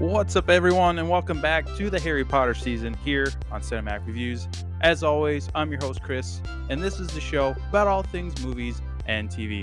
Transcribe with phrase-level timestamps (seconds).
[0.00, 4.48] What's up, everyone, and welcome back to the Harry Potter season here on Cinematic Reviews.
[4.80, 8.80] As always, I'm your host, Chris, and this is the show about all things movies
[9.04, 9.62] and TV.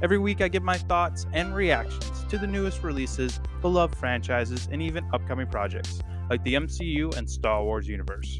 [0.00, 4.80] Every week, I give my thoughts and reactions to the newest releases, beloved franchises, and
[4.80, 5.98] even upcoming projects
[6.30, 8.38] like the MCU and Star Wars universe.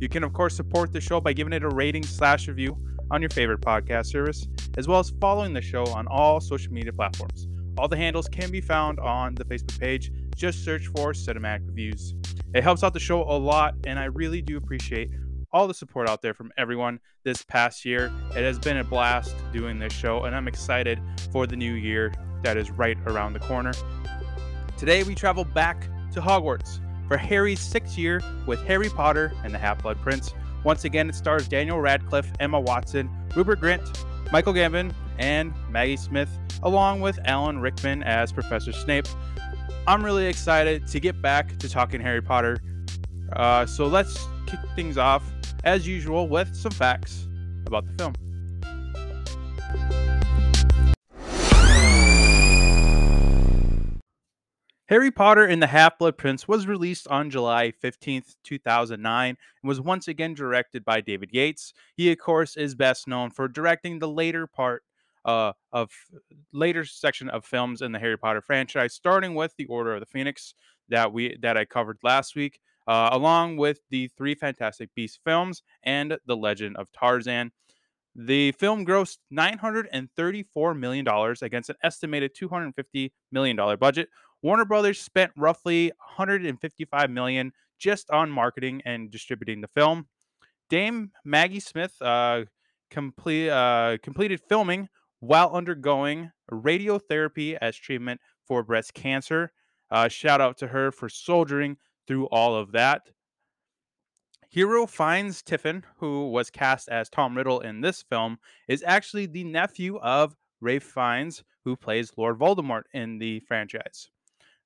[0.00, 2.76] You can, of course, support the show by giving it a rating slash review
[3.12, 6.92] on your favorite podcast service, as well as following the show on all social media
[6.92, 7.46] platforms.
[7.78, 10.12] All the handles can be found on the Facebook page.
[10.36, 12.14] Just search for Cinematic Reviews.
[12.54, 15.10] It helps out the show a lot, and I really do appreciate
[15.52, 18.12] all the support out there from everyone this past year.
[18.30, 21.00] It has been a blast doing this show, and I'm excited
[21.32, 22.12] for the new year
[22.42, 23.72] that is right around the corner.
[24.78, 29.58] Today, we travel back to Hogwarts for Harry's sixth year with Harry Potter and the
[29.58, 30.32] Half Blood Prince.
[30.64, 36.30] Once again, it stars Daniel Radcliffe, Emma Watson, Rupert Grint, Michael Gambon, and Maggie Smith,
[36.62, 39.06] along with Alan Rickman as Professor Snape.
[39.90, 42.60] I'm really excited to get back to talking Harry Potter.
[43.32, 45.24] Uh, so let's kick things off,
[45.64, 47.26] as usual, with some facts
[47.66, 48.14] about the film.
[54.88, 59.80] Harry Potter and the Half Blood Prince was released on July 15th, 2009, and was
[59.80, 61.72] once again directed by David Yates.
[61.96, 64.84] He, of course, is best known for directing the later part
[65.24, 65.90] uh, of
[66.52, 70.06] later section of films in the Harry Potter franchise, starting with the Order of the
[70.06, 70.54] Phoenix
[70.88, 75.62] that we that I covered last week, uh, along with the three Fantastic Beasts films
[75.82, 77.52] and the Legend of Tarzan.
[78.16, 81.06] The film grossed $934 million
[81.42, 84.08] against an estimated $250 million budget,
[84.42, 90.06] Warner Brothers spent roughly 155 million just on marketing and distributing the film.
[90.68, 92.44] Dame Maggie Smith uh,
[92.90, 94.88] complete, uh, completed filming
[95.20, 99.52] while undergoing radiotherapy as treatment for breast cancer.
[99.90, 101.76] Uh, shout out to her for soldiering
[102.06, 103.02] through all of that.
[104.48, 109.44] Hero Fiennes Tiffin, who was cast as Tom Riddle in this film, is actually the
[109.44, 114.10] nephew of Ralph Fiennes, who plays Lord Voldemort in the franchise.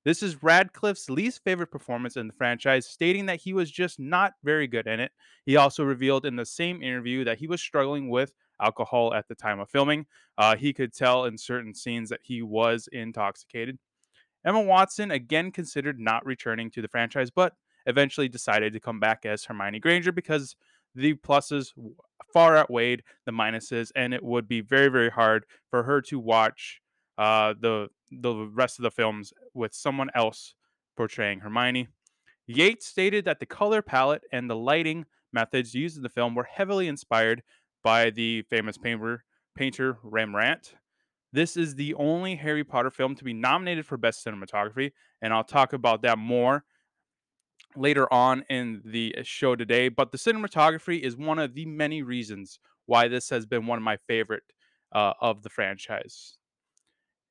[0.05, 4.35] This is Radcliffe's least favorite performance in the franchise, stating that he was just not
[4.43, 5.13] very good in it.
[5.47, 9.35] He also revealed in the same interview that he was struggling with alcohol at the
[9.35, 10.07] time of filming.
[10.39, 13.79] Uh, he could tell in certain scenes that he was intoxicated.
[14.45, 17.55] Emma Watson again considered not returning to the franchise, but
[17.87, 20.57] eventually decided to come back as Hermione Granger because
[20.95, 21.73] the pluses
[22.33, 26.81] far outweighed the minuses, and it would be very, very hard for her to watch
[27.19, 30.55] uh, the the rest of the films with someone else
[30.97, 31.89] portraying Hermione.
[32.47, 36.45] Yates stated that the color palette and the lighting methods used in the film were
[36.45, 37.43] heavily inspired
[37.85, 39.23] by the famous painter,
[39.55, 40.75] painter Rembrandt.
[41.33, 45.45] This is the only Harry Potter film to be nominated for Best Cinematography, and I'll
[45.45, 46.65] talk about that more
[47.77, 49.89] later on in the show today.
[49.89, 53.85] But the cinematography is one of the many reasons why this has been one of
[53.85, 54.45] my favorite
[54.93, 56.39] uh, of the franchise.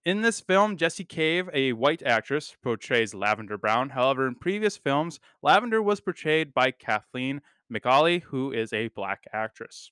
[0.05, 3.91] In this film, Jessie Cave, a white actress, portrays Lavender Brown.
[3.91, 7.41] However, in previous films, Lavender was portrayed by Kathleen
[7.73, 9.91] McCauley, who is a black actress.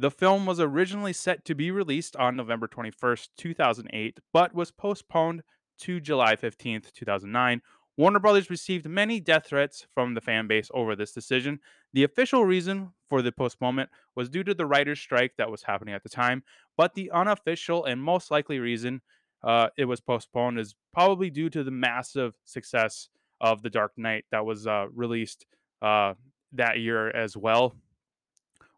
[0.00, 5.42] The film was originally set to be released on November 21st, 2008, but was postponed
[5.80, 7.60] to July 15th, 2009.
[7.96, 11.58] Warner Brothers received many death threats from the fan base over this decision.
[11.92, 15.94] The official reason for the postponement was due to the writer's strike that was happening
[15.94, 16.44] at the time,
[16.76, 19.02] but the unofficial and most likely reason
[19.42, 23.08] uh, it was postponed is probably due to the massive success
[23.40, 25.44] of The Dark Knight that was uh, released
[25.82, 26.14] uh,
[26.52, 27.74] that year as well.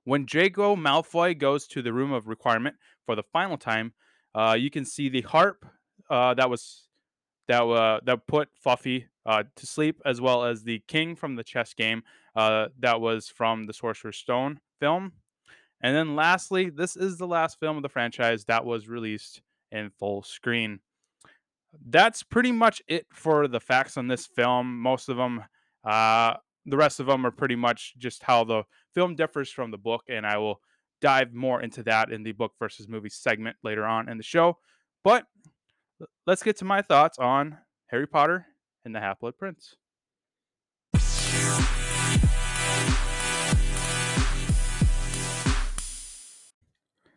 [0.04, 3.92] When Draco Malfoy goes to the room of requirement for the final time,
[4.34, 5.66] uh, you can see the harp
[6.08, 6.88] uh, that was
[7.48, 11.44] that uh, that put Fluffy uh, to sleep, as well as the king from the
[11.44, 12.02] chess game
[12.36, 15.12] uh, that was from the Sorcerer's Stone film.
[15.82, 19.40] And then lastly, this is the last film of the franchise that was released
[19.72, 20.80] in full screen.
[21.86, 24.80] That's pretty much it for the facts on this film.
[24.80, 25.44] Most of them,
[25.84, 26.34] uh,
[26.66, 28.64] the rest of them are pretty much just how the
[28.94, 30.60] film differs from the book, and I will
[31.00, 34.58] dive more into that in the book versus movie segment later on in the show.
[35.02, 35.24] But
[36.26, 38.46] let's get to my thoughts on Harry Potter
[38.84, 39.74] and the Half Blood Prince.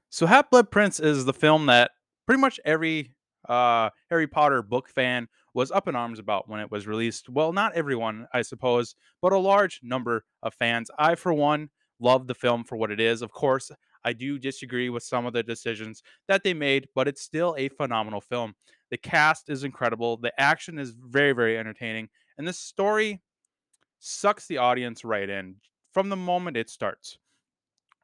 [0.09, 1.89] So, Half Blood Prince is the film that
[2.27, 3.12] pretty much every
[3.47, 7.29] uh, Harry Potter book fan was up in arms about when it was released.
[7.29, 10.89] Well, not everyone, I suppose, but a large number of fans.
[10.97, 11.69] I, for one,
[11.99, 13.21] love the film for what it is.
[13.21, 13.71] Of course,
[14.03, 17.69] I do disagree with some of the decisions that they made, but it's still a
[17.69, 18.55] phenomenal film.
[18.89, 23.21] The cast is incredible, the action is very, very entertaining, and the story
[23.99, 25.55] sucks the audience right in
[25.93, 27.17] from the moment it starts.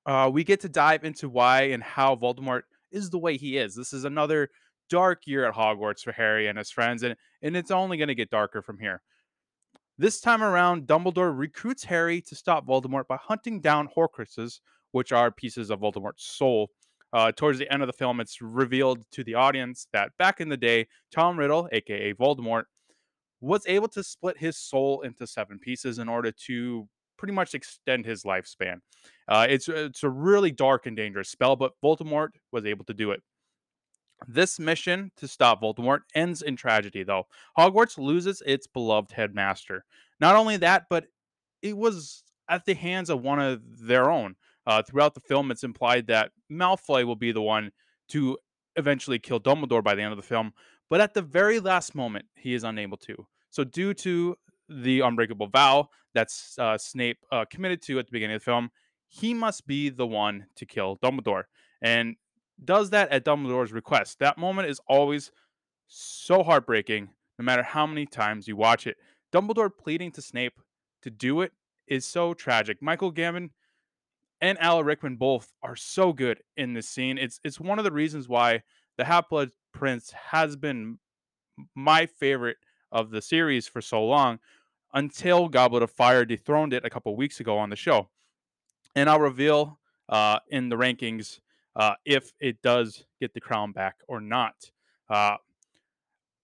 [0.06, 3.76] Uh, we get to dive into why and how Voldemort is the way he is.
[3.76, 4.50] This is another
[4.90, 8.16] dark year at Hogwarts for Harry and his friends, and, and it's only going to
[8.16, 9.02] get darker from here.
[9.98, 14.60] This time around, Dumbledore recruits Harry to stop Voldemort by hunting down Horcruxes,
[14.92, 16.70] which are pieces of Voldemort's soul.
[17.12, 20.48] Uh, towards the end of the film, it's revealed to the audience that back in
[20.48, 22.64] the day, Tom Riddle, aka Voldemort,
[23.42, 26.88] was able to split his soul into seven pieces in order to
[27.18, 28.80] pretty much extend his lifespan.
[29.28, 33.12] Uh, it's it's a really dark and dangerous spell, but Voldemort was able to do
[33.12, 33.22] it.
[34.28, 37.28] This mission to stop Voldemort ends in tragedy, though.
[37.58, 39.86] Hogwarts loses its beloved headmaster.
[40.20, 41.06] Not only that, but
[41.62, 44.36] it was at the hands of one of their own.
[44.68, 47.72] Uh, throughout the film, it's implied that Malfoy will be the one
[48.10, 48.38] to
[48.76, 50.54] eventually kill Dumbledore by the end of the film,
[50.90, 53.28] but at the very last moment, he is unable to.
[53.50, 54.36] So, due to
[54.68, 58.70] the unbreakable vow that uh, Snape uh, committed to at the beginning of the film,
[59.08, 61.44] he must be the one to kill Dumbledore.
[61.82, 62.16] And
[62.64, 64.20] does that at Dumbledore's request.
[64.20, 65.32] That moment is always
[65.88, 68.98] so heartbreaking, no matter how many times you watch it.
[69.32, 70.60] Dumbledore pleading to Snape
[71.02, 71.52] to do it
[71.88, 72.82] is so tragic.
[72.82, 73.50] Michael Gambon
[74.42, 77.18] and Alan Rickman both are so good in this scene.
[77.18, 78.64] It's it's one of the reasons why
[78.98, 81.00] the Half Blood Prince has been
[81.76, 82.58] my favorite
[82.92, 84.40] of the series for so long
[84.94, 88.10] until Goblet of Fire dethroned it a couple weeks ago on the show.
[88.96, 91.40] And I'll reveal uh, in the rankings
[91.80, 94.72] uh, if it does get the crown back or not.
[95.10, 95.38] Uh,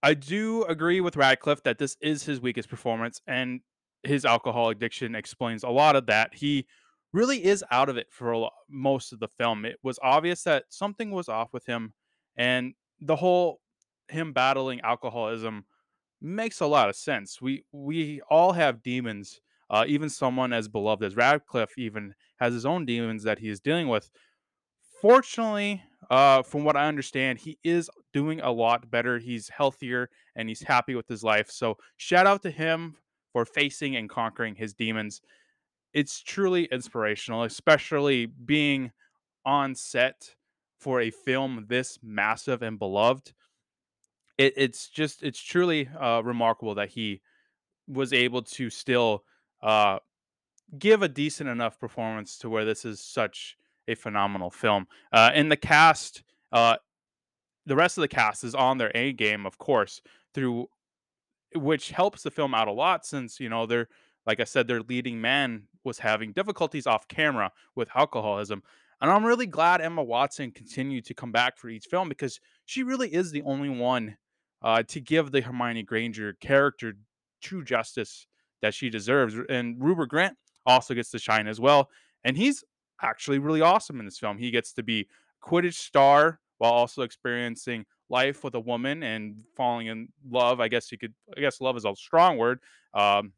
[0.02, 3.60] I do agree with Radcliffe that this is his weakest performance, and
[4.02, 6.34] his alcohol addiction explains a lot of that.
[6.34, 6.66] He
[7.12, 9.64] really is out of it for most of the film.
[9.64, 11.92] It was obvious that something was off with him,
[12.36, 13.60] and the whole
[14.08, 15.66] him battling alcoholism
[16.20, 17.40] makes a lot of sense.
[17.42, 19.40] We we all have demons.
[19.68, 23.58] Uh, even someone as beloved as Radcliffe even has his own demons that he is
[23.58, 24.12] dealing with.
[25.08, 29.20] Fortunately, uh, from what I understand, he is doing a lot better.
[29.20, 31.48] He's healthier and he's happy with his life.
[31.48, 32.96] So shout out to him
[33.32, 35.20] for facing and conquering his demons.
[35.94, 38.90] It's truly inspirational, especially being
[39.44, 40.34] on set
[40.80, 43.32] for a film this massive and beloved
[44.38, 47.20] it, it's just it's truly uh, remarkable that he
[47.86, 49.22] was able to still
[49.62, 50.00] uh,
[50.76, 53.56] give a decent enough performance to where this is such
[53.88, 54.86] a phenomenal film.
[55.12, 56.22] Uh, and the cast,
[56.52, 56.76] uh,
[57.66, 60.00] the rest of the cast is on their A game, of course,
[60.34, 60.68] through
[61.54, 63.88] which helps the film out a lot since you know they're
[64.26, 68.62] like I said, their leading man was having difficulties off camera with alcoholism.
[69.00, 72.82] And I'm really glad Emma Watson continued to come back for each film because she
[72.82, 74.16] really is the only one
[74.62, 76.94] uh, to give the Hermione Granger character
[77.40, 78.26] true justice
[78.62, 79.36] that she deserves.
[79.48, 80.34] And Rupert Grint
[80.64, 81.88] also gets to shine as well.
[82.24, 82.64] And he's
[83.02, 84.38] actually really awesome in this film.
[84.38, 85.08] He gets to be
[85.42, 90.60] Quidditch star while also experiencing life with a woman and falling in love.
[90.60, 92.60] I guess you could, I guess love is a strong word.
[92.94, 93.32] Um,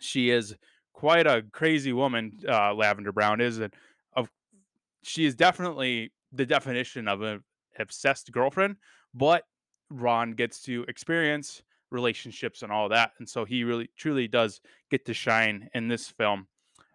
[0.00, 0.54] she is
[0.92, 3.58] quite a crazy woman, uh, Lavender Brown is.
[3.58, 3.72] And
[4.14, 4.30] of,
[5.02, 7.42] she is definitely the definition of an
[7.78, 8.76] obsessed girlfriend,
[9.14, 9.44] but
[9.90, 13.12] Ron gets to experience relationships and all that.
[13.18, 14.60] And so he really truly does
[14.90, 16.46] get to shine in this film.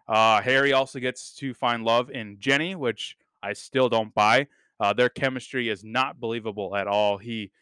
[0.08, 4.48] Uh, Harry also gets to find love in Ginny, which I still don't buy.
[4.80, 7.18] Uh, their chemistry is not believable at all.
[7.18, 7.52] He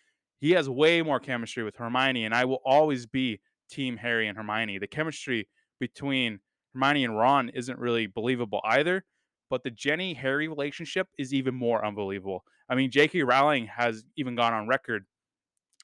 [0.40, 4.38] he has way more chemistry with Hermione, and I will always be Team Harry and
[4.38, 4.78] Hermione.
[4.78, 6.40] The chemistry between
[6.72, 9.04] Hermione and Ron isn't really believable either,
[9.50, 12.44] but the Ginny Harry relationship is even more unbelievable.
[12.70, 13.22] I mean, J.K.
[13.22, 15.04] Rowling has even gone on record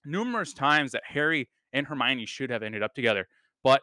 [0.07, 3.29] numerous times that Harry and Hermione should have ended up together,
[3.63, 3.83] but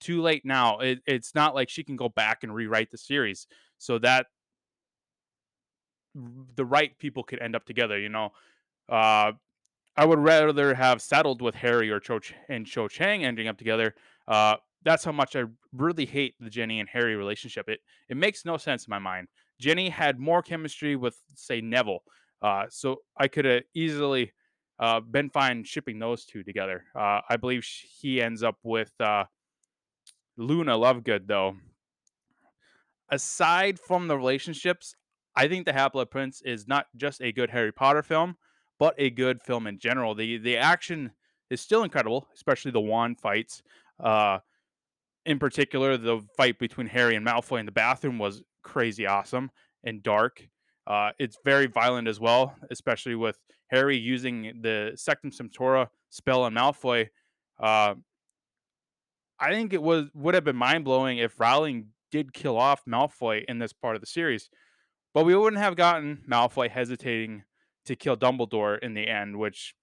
[0.00, 0.78] too late now.
[0.78, 3.46] It, it's not like she can go back and rewrite the series
[3.78, 4.26] so that
[6.14, 7.98] the right people could end up together.
[7.98, 8.30] You know,
[8.88, 9.32] uh,
[9.96, 13.58] I would rather have settled with Harry or Cho Ch- and Cho Chang ending up
[13.58, 13.94] together.
[14.26, 17.68] Uh, that's how much I really hate the Ginny and Harry relationship.
[17.68, 19.28] It it makes no sense in my mind.
[19.60, 22.02] Ginny had more chemistry with say Neville,
[22.40, 24.32] uh, so I could have easily
[24.78, 26.84] uh, been fine shipping those two together.
[26.94, 29.24] Uh, I believe he ends up with uh,
[30.40, 31.56] Luna Lovegood, though.
[33.10, 34.94] Aside from the relationships,
[35.36, 38.36] I think The Half Blood Prince is not just a good Harry Potter film,
[38.78, 40.14] but a good film in general.
[40.14, 41.12] The the action
[41.50, 43.62] is still incredible, especially the wand fights.
[44.02, 44.38] Uh,
[45.26, 49.50] in particular, the fight between Harry and Malfoy in the bathroom was crazy awesome.
[49.84, 50.46] and dark.
[50.86, 56.54] Uh, it's very violent as well, especially with Harry using the Sectum Sempra spell on
[56.54, 57.08] Malfoy.
[57.62, 57.94] Uh,
[59.40, 63.44] I think it was would have been mind blowing if Rowling did kill off Malfoy
[63.48, 64.50] in this part of the series,
[65.14, 67.44] but we wouldn't have gotten Malfoy hesitating
[67.86, 69.74] to kill Dumbledore in the end, which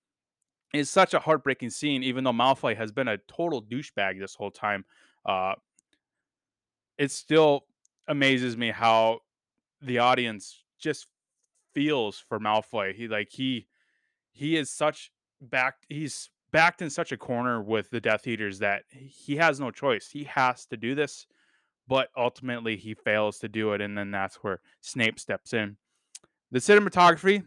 [0.74, 2.04] is such a heartbreaking scene.
[2.04, 4.86] Even though Malfoy has been a total douchebag this whole time,
[5.26, 5.56] uh,
[6.98, 7.66] it still
[8.08, 9.20] amazes me how
[9.82, 11.08] the audience just
[11.74, 12.94] feels for Malfoy.
[12.94, 13.68] He like he
[14.32, 15.12] he is such
[15.42, 15.76] back.
[15.90, 20.10] he's backed in such a corner with the Death Eaters that he has no choice.
[20.10, 21.28] He has to do this,
[21.88, 25.78] but ultimately he fails to do it and then that's where Snape steps in.
[26.52, 27.44] The cinematography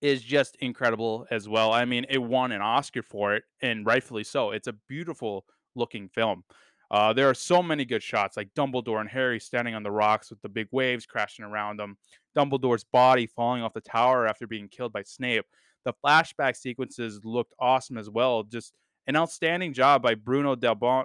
[0.00, 1.72] is just incredible as well.
[1.72, 4.50] I mean, it won an Oscar for it and rightfully so.
[4.50, 6.44] It's a beautiful looking film.
[6.90, 10.30] Uh, there are so many good shots, like Dumbledore and Harry standing on the rocks
[10.30, 11.96] with the big waves crashing around them.
[12.36, 15.44] Dumbledore's body falling off the tower after being killed by Snape.
[15.84, 18.42] The flashback sequences looked awesome as well.
[18.42, 18.72] Just
[19.06, 21.04] an outstanding job by Bruno Del, bon-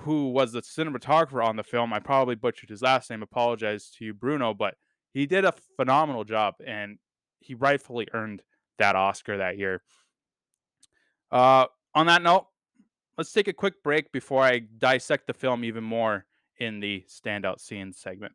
[0.00, 1.92] who was the cinematographer on the film.
[1.92, 3.22] I probably butchered his last name.
[3.22, 4.74] Apologize to you, Bruno, but
[5.12, 6.98] he did a phenomenal job and
[7.40, 8.42] he rightfully earned
[8.78, 9.82] that Oscar that year.
[11.30, 12.46] Uh, on that note,
[13.18, 16.24] let's take a quick break before I dissect the film even more
[16.58, 18.32] in the standout scenes segment.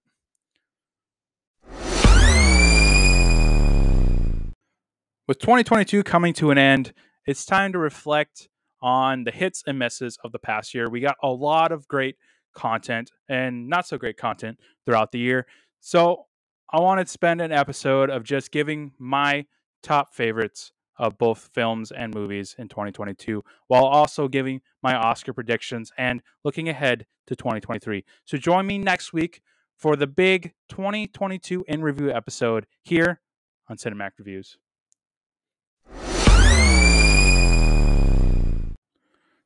[5.27, 6.93] With 2022 coming to an end,
[7.25, 8.47] it's time to reflect
[8.79, 10.87] on the hits and misses of the past year.
[10.87, 12.17] We got a lot of great
[12.53, 15.47] content and not so great content throughout the year.
[15.79, 16.27] So
[16.71, 19.47] I want to spend an episode of just giving my
[19.81, 25.91] top favorites of both films and movies in 2022, while also giving my Oscar predictions
[25.97, 28.05] and looking ahead to 2023.
[28.25, 29.41] So join me next week
[29.75, 33.21] for the big 2022 in review episode here
[33.67, 34.59] on Cinematic Reviews.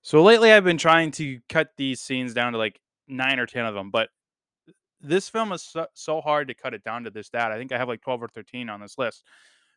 [0.09, 3.67] So lately, I've been trying to cut these scenes down to like nine or 10
[3.67, 4.09] of them, but
[4.99, 7.51] this film is so, so hard to cut it down to this stat.
[7.51, 9.23] I think I have like 12 or 13 on this list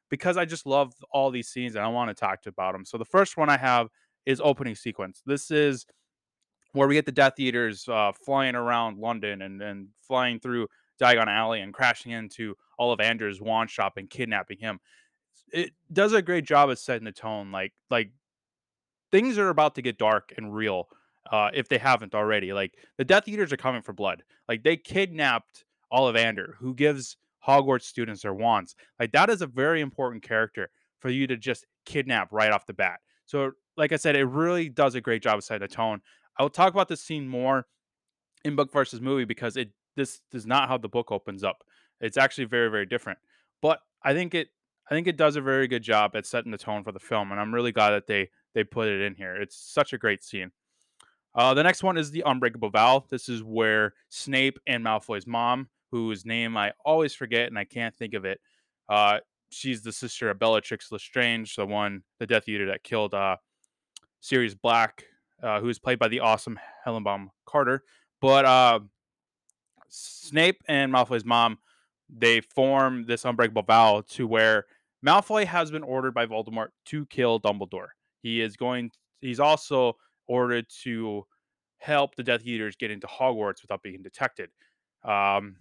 [0.08, 2.86] because I just love all these scenes and I want to talk about them.
[2.86, 3.88] So the first one I have
[4.24, 5.20] is opening sequence.
[5.26, 5.84] This is
[6.72, 10.66] where we get the Death Eaters uh, flying around London and, and flying through
[10.98, 14.80] Diagon Alley and crashing into Ollivander's wand shop and kidnapping him.
[15.52, 17.52] It does a great job of setting the tone.
[17.52, 18.12] Like like
[19.12, 20.88] things are about to get dark and real
[21.30, 22.52] uh, if they haven't already.
[22.52, 24.24] Like the Death Eaters are coming for blood.
[24.48, 27.16] Like they kidnapped Ollivander, who gives
[27.46, 28.74] Hogwarts students their wands.
[28.98, 32.72] Like that is a very important character for you to just kidnap right off the
[32.72, 33.00] bat.
[33.26, 36.00] So, like I said, it really does a great job of setting the tone.
[36.38, 37.66] I will talk about this scene more
[38.44, 41.62] in book versus movie because it this is not how the book opens up.
[42.00, 43.18] It's actually very very different.
[43.60, 44.48] But I think it
[44.90, 47.30] I think it does a very good job at setting the tone for the film,
[47.30, 49.36] and I'm really glad that they they put it in here.
[49.36, 50.50] It's such a great scene.
[51.34, 53.04] Uh, the next one is the Unbreakable Vow.
[53.08, 57.94] This is where Snape and Malfoy's mom, whose name I always forget and I can't
[57.94, 58.40] think of it,
[58.88, 63.36] uh, she's the sister of Bellatrix Lestrange, the one, the Death Eater that killed uh,
[64.20, 65.04] Sirius Black,
[65.42, 67.82] uh, who is played by the awesome Helen Bonham Carter.
[68.20, 68.80] But uh,
[69.88, 71.58] Snape and Malfoy's mom,
[72.08, 74.66] they form this unbreakable vow to where
[75.04, 77.88] Malfoy has been ordered by Voldemort to kill Dumbledore.
[78.22, 78.90] He is going.
[79.20, 81.26] He's also ordered to
[81.78, 84.50] help the Death Eaters get into Hogwarts without being detected.
[85.04, 85.56] Um,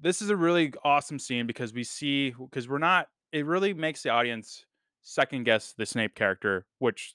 [0.00, 3.08] this is a really awesome scene because we see because we're not.
[3.32, 4.64] It really makes the audience
[5.02, 7.14] second guess the Snape character, which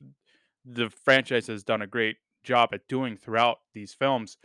[0.65, 4.37] the franchise has done a great job at doing throughout these films.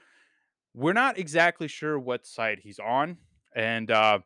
[0.74, 3.18] We're not exactly sure what side he's on,
[3.54, 4.18] and uh,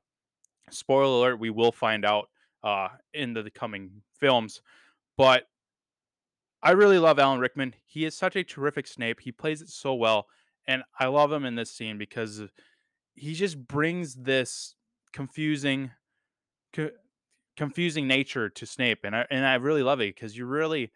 [0.70, 2.28] spoiler alert, we will find out
[2.62, 4.62] uh, in the, the coming films.
[5.16, 5.44] But
[6.62, 7.74] I really love Alan Rickman.
[7.86, 9.20] He is such a terrific Snape.
[9.20, 10.26] He plays it so well,
[10.66, 12.42] and I love him in this scene because
[13.14, 14.74] he just brings this
[15.12, 15.92] confusing,
[16.72, 16.90] co-
[17.56, 20.90] confusing nature to Snape, and I and I really love it because you really,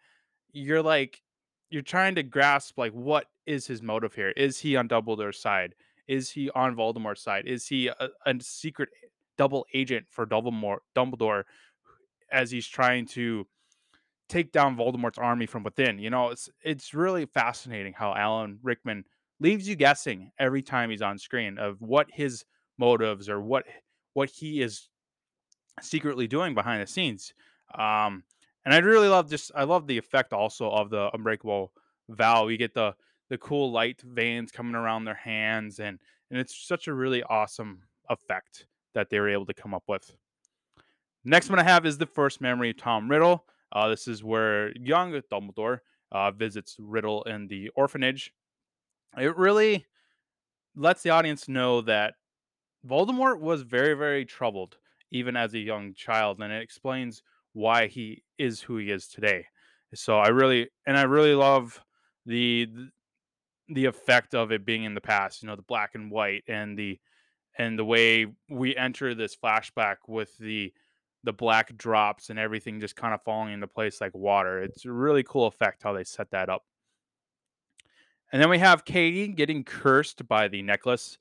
[0.51, 1.21] you're like,
[1.69, 4.29] you're trying to grasp like what is his motive here?
[4.29, 5.75] Is he on Dumbledore's side?
[6.07, 7.47] Is he on Voldemort's side?
[7.47, 8.89] Is he a, a secret
[9.37, 10.79] double agent for Dumbledore?
[10.93, 11.43] Dumbledore,
[12.31, 13.47] as he's trying to
[14.33, 15.99] take down Voldemort's army from within.
[15.99, 19.05] You know, it's it's really fascinating how Alan Rickman
[19.39, 22.43] leaves you guessing every time he's on screen of what his
[22.79, 23.65] motives or what
[24.13, 24.89] what he is
[25.81, 27.33] secretly doing behind the scenes.
[27.75, 28.23] Um,
[28.65, 31.71] and I really love just I love the effect also of the unbreakable
[32.09, 32.47] vow.
[32.47, 32.95] You get the
[33.29, 35.99] the cool light veins coming around their hands and
[36.31, 40.11] and it's such a really awesome effect that they were able to come up with.
[41.23, 43.45] Next one I have is the first memory of Tom Riddle.
[43.73, 45.79] Uh, this is where young Dumbledore
[46.11, 48.31] uh, visits Riddle in the orphanage.
[49.17, 49.85] It really
[50.75, 52.13] lets the audience know that
[52.87, 54.77] Voldemort was very, very troubled,
[55.11, 59.45] even as a young child, and it explains why he is who he is today.
[59.95, 61.83] So I really, and I really love
[62.25, 62.67] the
[63.69, 65.41] the effect of it being in the past.
[65.41, 66.99] You know, the black and white and the
[67.57, 70.73] and the way we enter this flashback with the
[71.23, 74.61] the black drops and everything just kind of falling into place like water.
[74.61, 76.63] It's a really cool effect how they set that up.
[78.31, 81.17] And then we have Katie getting cursed by the necklace.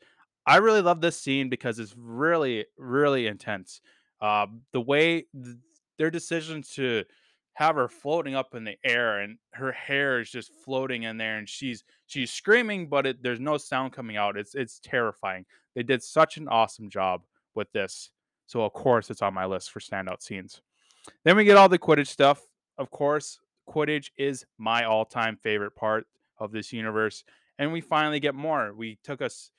[0.47, 3.81] I really love this scene because it's really, really intense.
[4.21, 5.57] Uh, the way th-
[5.99, 7.05] their decision to
[7.55, 11.37] have her floating up in the air and her hair is just floating in there
[11.37, 15.45] and she's she's screaming but it, there's no sound coming out it's it's terrifying
[15.75, 17.23] they did such an awesome job
[17.55, 18.11] with this
[18.53, 20.61] so of course it's on my list for standout scenes.
[21.25, 22.43] Then we get all the quidditch stuff.
[22.77, 26.07] Of course quidditch is my all-time favorite part
[26.39, 27.25] of this universe
[27.59, 28.75] and we finally get more.
[28.75, 29.51] We took us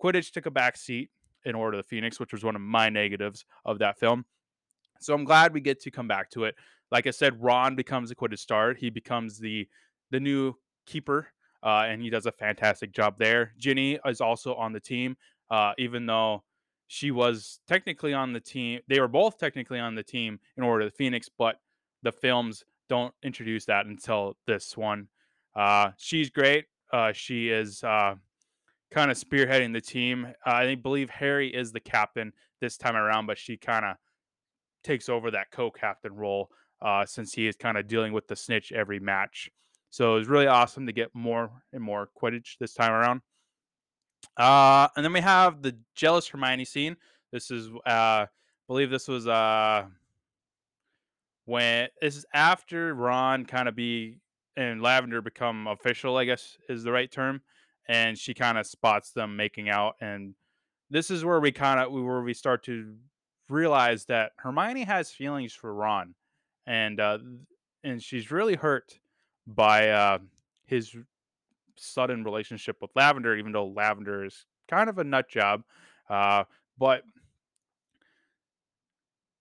[0.00, 1.10] quidditch took a back seat
[1.44, 4.24] in order of the phoenix which was one of my negatives of that film.
[5.00, 6.54] So i'm glad we get to come back to it.
[6.92, 8.74] Like I said, Ron becomes a Quidditch star.
[8.74, 9.68] He becomes the
[10.10, 10.54] the new
[10.86, 11.28] keeper,
[11.62, 13.54] uh, and he does a fantastic job there.
[13.58, 15.16] Ginny is also on the team,
[15.50, 16.42] uh, even though
[16.92, 18.80] she was technically on the team.
[18.88, 21.60] They were both technically on the team in order to Phoenix, but
[22.02, 25.06] the films don't introduce that until this one.
[25.54, 26.64] Uh, she's great.
[26.92, 28.16] Uh, she is uh,
[28.90, 30.34] kind of spearheading the team.
[30.44, 33.94] I believe Harry is the captain this time around, but she kind of
[34.82, 36.50] takes over that co-captain role
[36.82, 39.48] uh, since he is kind of dealing with the snitch every match.
[39.90, 43.20] So it was really awesome to get more and more Quidditch this time around.
[44.36, 46.96] Uh, and then we have the jealous Hermione scene.
[47.32, 48.26] This is, uh,
[48.66, 49.84] believe this was uh,
[51.44, 54.18] when this is after Ron kind of be
[54.56, 57.40] and Lavender become official, I guess is the right term,
[57.88, 60.34] and she kind of spots them making out, and
[60.90, 62.94] this is where we kind of where we start to
[63.48, 66.14] realize that Hermione has feelings for Ron,
[66.66, 67.18] and uh,
[67.82, 68.98] and she's really hurt
[69.46, 70.18] by uh,
[70.66, 70.94] his
[71.76, 75.62] sudden relationship with Lavender, even though Lavender is kind of a nut job.
[76.08, 76.44] Uh,
[76.78, 77.02] but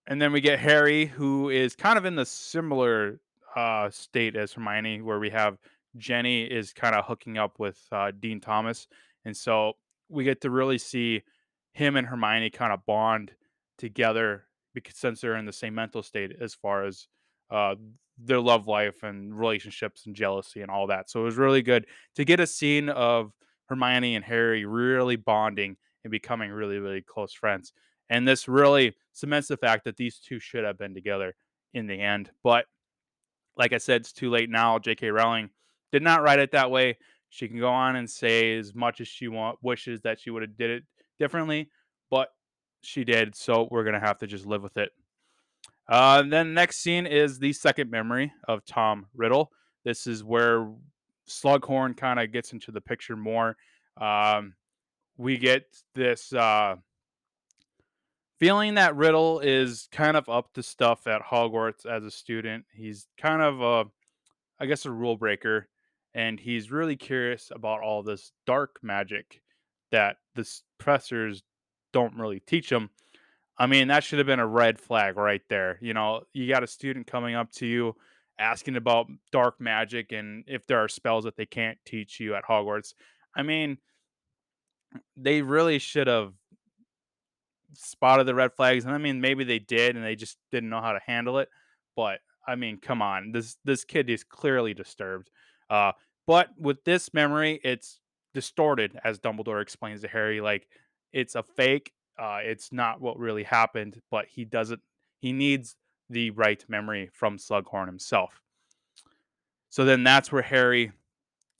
[0.07, 3.19] and then we get Harry, who is kind of in the similar
[3.55, 5.57] uh, state as Hermione, where we have
[5.97, 8.87] Ginny is kind of hooking up with uh, Dean Thomas,
[9.25, 9.73] and so
[10.09, 11.21] we get to really see
[11.73, 13.31] him and Hermione kind of bond
[13.77, 17.07] together because since they're in the same mental state as far as
[17.51, 17.75] uh,
[18.23, 21.09] their love life and relationships and jealousy and all that.
[21.09, 23.31] So it was really good to get a scene of
[23.67, 27.73] Hermione and Harry really bonding and becoming really, really close friends.
[28.09, 31.35] And this really cements the fact that these two should have been together
[31.73, 32.31] in the end.
[32.43, 32.65] But
[33.55, 34.79] like I said, it's too late now.
[34.79, 35.09] J.K.
[35.11, 35.49] Rowling
[35.91, 36.97] did not write it that way.
[37.29, 40.41] She can go on and say as much as she want wishes that she would
[40.41, 40.83] have did it
[41.19, 41.69] differently,
[42.09, 42.29] but
[42.81, 43.35] she did.
[43.35, 44.89] So we're gonna have to just live with it.
[45.89, 49.51] Uh, then next scene is the second memory of Tom Riddle.
[49.83, 50.71] This is where
[51.27, 53.57] Slughorn kind of gets into the picture more.
[53.97, 54.53] Um,
[55.17, 56.75] we get this uh,
[58.39, 62.65] feeling that Riddle is kind of up to stuff at Hogwarts as a student.
[62.71, 63.85] He's kind of a,
[64.59, 65.67] I guess, a rule breaker,
[66.13, 69.41] and he's really curious about all this dark magic
[69.91, 70.47] that the
[70.77, 71.41] professors
[71.93, 72.91] don't really teach him.
[73.59, 75.77] I mean, that should have been a red flag right there.
[75.81, 77.95] You know, you got a student coming up to you
[78.39, 82.45] asking about dark magic and if there are spells that they can't teach you at
[82.45, 82.93] Hogwarts.
[83.35, 83.77] I mean,
[85.17, 86.31] they really should have
[87.73, 88.85] spotted the red flags.
[88.85, 91.49] And I mean, maybe they did and they just didn't know how to handle it.
[91.97, 93.33] But I mean, come on.
[93.33, 95.29] This this kid is clearly disturbed.
[95.69, 95.91] Uh,
[96.25, 97.99] but with this memory, it's
[98.33, 100.39] distorted, as Dumbledore explains to Harry.
[100.39, 100.67] Like
[101.11, 104.81] it's a fake uh, it's not what really happened, but he doesn't.
[105.19, 105.75] He needs
[106.09, 108.41] the right memory from Slughorn himself.
[109.69, 110.91] So then that's where Harry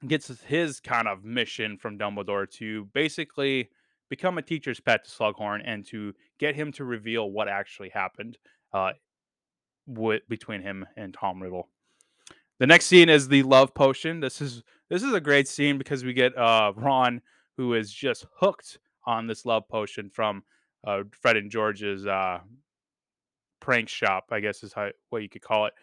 [0.08, 3.70] gets his kind of mission from Dumbledore to basically
[4.10, 8.38] become a teacher's pet to Slughorn and to get him to reveal what actually happened
[8.74, 8.94] uh,
[10.28, 11.70] between him and Tom Riddle.
[12.58, 14.20] The next scene is the love potion.
[14.20, 17.22] This is this is a great scene because we get uh, Ron
[17.56, 20.44] who is just hooked on this love potion from
[20.86, 22.40] uh, Fred and George's uh,
[23.60, 25.74] prank shop, I guess is how what you could call it.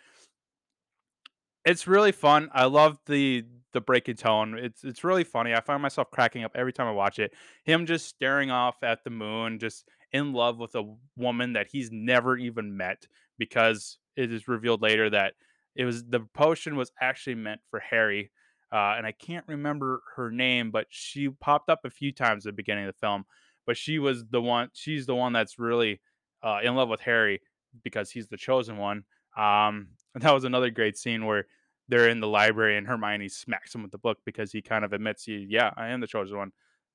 [1.64, 2.48] It's really fun.
[2.52, 4.56] I love the the break in tone.
[4.56, 5.52] It's it's really funny.
[5.52, 7.34] I find myself cracking up every time I watch it.
[7.64, 11.90] Him just staring off at the moon, just in love with a woman that he's
[11.90, 13.08] never even met
[13.38, 15.34] because it is revealed later that
[15.74, 18.30] it was the potion was actually meant for Harry.
[18.72, 22.52] Uh, and I can't remember her name, but she popped up a few times at
[22.52, 23.24] the beginning of the film.
[23.66, 24.70] But she was the one.
[24.74, 26.00] She's the one that's really
[26.42, 27.40] uh, in love with Harry
[27.82, 29.04] because he's the chosen one.
[29.36, 31.46] Um, and that was another great scene where
[31.88, 34.92] they're in the library and Hermione smacks him with the book because he kind of
[34.92, 36.52] admits he, yeah, I am the chosen one.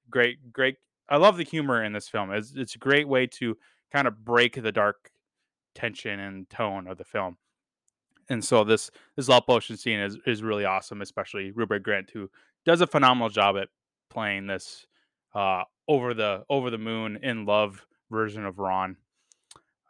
[0.09, 0.77] Great, great.
[1.09, 2.31] I love the humor in this film.
[2.31, 3.57] It's, it's a great way to
[3.91, 5.11] kind of break the dark
[5.75, 7.37] tension and tone of the film.
[8.31, 12.29] And so this this love potion scene is is really awesome, especially Rupert Grint, who
[12.65, 13.67] does a phenomenal job at
[14.09, 14.87] playing this
[15.35, 18.95] uh, over the over the moon in love version of Ron.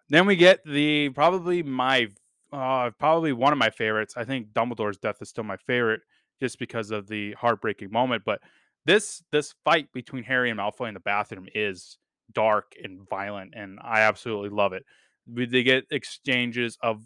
[0.10, 2.08] Then we get the probably my
[2.52, 4.16] uh, probably one of my favorites.
[4.18, 6.02] I think Dumbledore's death is still my favorite,
[6.40, 8.24] just because of the heartbreaking moment.
[8.26, 8.42] But
[8.86, 12.00] this this fight between Harry and Malfoy in the bathroom is
[12.34, 14.84] dark and violent, and I absolutely love it.
[15.32, 17.04] We, they get exchanges of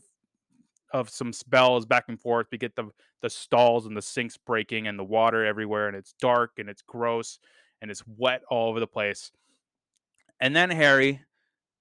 [0.95, 2.47] of some spells back and forth.
[2.51, 2.89] We get the
[3.21, 6.81] the stalls and the sinks breaking and the water everywhere, and it's dark and it's
[6.81, 7.39] gross
[7.81, 9.31] and it's wet all over the place.
[10.39, 11.21] And then Harry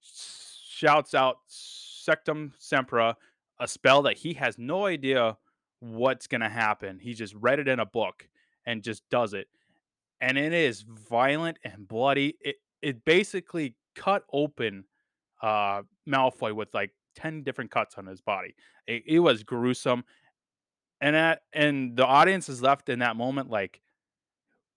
[0.00, 3.14] shouts out Sectum Sempra,
[3.60, 5.36] a spell that he has no idea
[5.78, 6.98] what's going to happen.
[6.98, 8.28] He just read it in a book
[8.66, 9.46] and just does it.
[10.20, 12.36] And it is violent and bloody.
[12.40, 14.84] It it basically cut open
[15.42, 18.54] uh Malfoy with like 10 different cuts on his body.
[18.86, 20.04] It, it was gruesome.
[21.00, 23.80] And at, and the audience is left in that moment like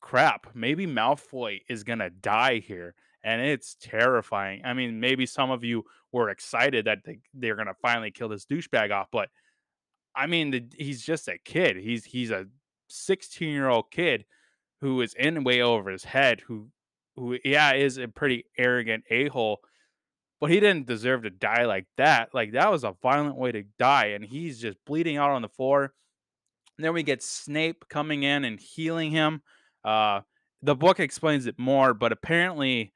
[0.02, 4.62] crap, maybe Malfoy is going to die here and it's terrifying.
[4.64, 8.30] I mean, maybe some of you were excited that they, they're going to finally kill
[8.30, 9.30] this douchebag off, but
[10.18, 11.78] I mean, the, he's just a kid.
[11.78, 12.48] He's he's a
[12.90, 14.26] 16 year old kid
[14.82, 16.42] who is in way over his head.
[16.42, 16.70] Who
[17.16, 19.60] who yeah is a pretty arrogant a hole,
[20.40, 22.34] but he didn't deserve to die like that.
[22.34, 25.50] Like that was a violent way to die, and he's just bleeding out on the
[25.50, 25.94] floor.
[26.78, 29.42] And then we get Snape coming in and healing him.
[29.84, 30.22] Uh,
[30.62, 32.94] the book explains it more, but apparently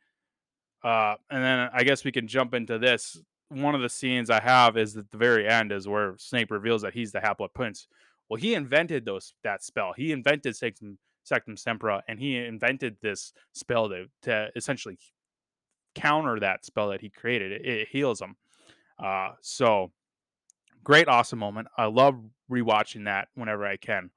[0.84, 3.22] uh, and then I guess we can jump into this.
[3.50, 6.82] One of the scenes I have is at the very end is where Snape reveals
[6.82, 7.88] that he's the Half Prince.
[8.30, 9.94] Well, he invented those that spell.
[9.96, 10.98] He invented Sectum,
[11.30, 14.98] Sectum Sempra, and he invented this spell to, to essentially
[15.96, 17.52] counter that spell that he created.
[17.52, 18.36] It, it heals him.
[19.04, 19.92] Uh, so
[20.84, 21.68] great, awesome moment.
[21.78, 24.12] I love rewatching that whenever I can.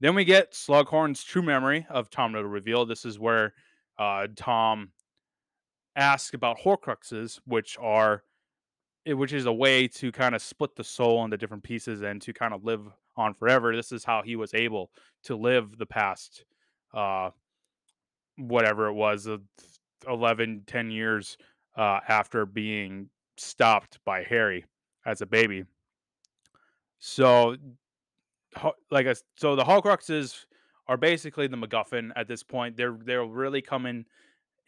[0.00, 2.88] Then we get Slughorn's true memory of Tom Riddle revealed.
[2.88, 3.54] This is where
[3.98, 4.90] uh, Tom
[5.96, 8.22] ask about Horcruxes, which are
[9.06, 12.20] eh, which is a way to kind of split the soul into different pieces and
[12.22, 12.82] to kind of live
[13.16, 13.74] on forever.
[13.74, 14.90] This is how he was able
[15.24, 16.44] to live the past
[16.92, 17.30] uh
[18.36, 19.38] whatever it was uh,
[20.08, 21.36] 11 10 years
[21.76, 24.64] uh after being stopped by Harry
[25.06, 25.64] as a baby.
[26.98, 27.56] So
[28.90, 30.46] like a, so the Horcruxes
[30.86, 32.76] are basically the MacGuffin at this point.
[32.76, 34.04] They're they're really coming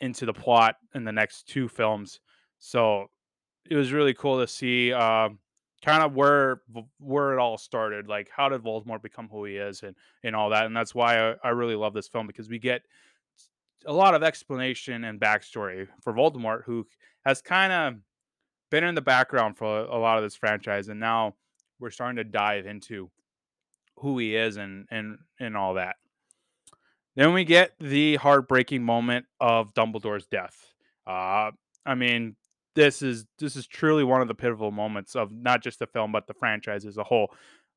[0.00, 2.20] into the plot in the next two films.
[2.58, 3.06] So
[3.68, 5.30] it was really cool to see uh,
[5.84, 6.62] kind of where
[6.98, 8.08] where it all started.
[8.08, 10.66] Like how did Voldemort become who he is and and all that.
[10.66, 12.82] And that's why I, I really love this film because we get
[13.84, 16.86] a lot of explanation and backstory for Voldemort, who
[17.24, 17.94] has kind of
[18.70, 21.34] been in the background for a lot of this franchise, and now
[21.78, 23.10] we're starting to dive into
[23.96, 25.96] who he is and and and all that.
[27.14, 30.54] Then we get the heartbreaking moment of Dumbledore's death.
[31.06, 31.50] Uh,
[31.86, 32.36] I mean,
[32.74, 36.12] this is this is truly one of the pivotal moments of not just the film
[36.12, 37.32] but the franchise as a whole.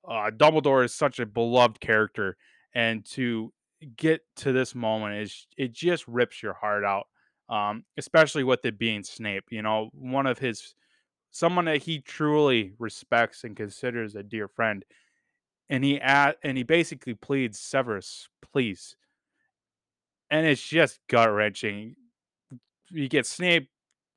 [0.08, 2.38] Uh, Dumbledore is such a beloved character,
[2.74, 3.52] and to
[3.96, 7.08] get to this moment is it just rips your heart out.
[7.50, 10.76] Um, especially with it being Snape, you know, one of his
[11.32, 14.86] someone that he truly respects and considers a dear friend,
[15.68, 18.96] and he at and he basically pleads Severus, please
[20.30, 21.96] and it's just gut wrenching.
[22.89, 23.70] You get Snape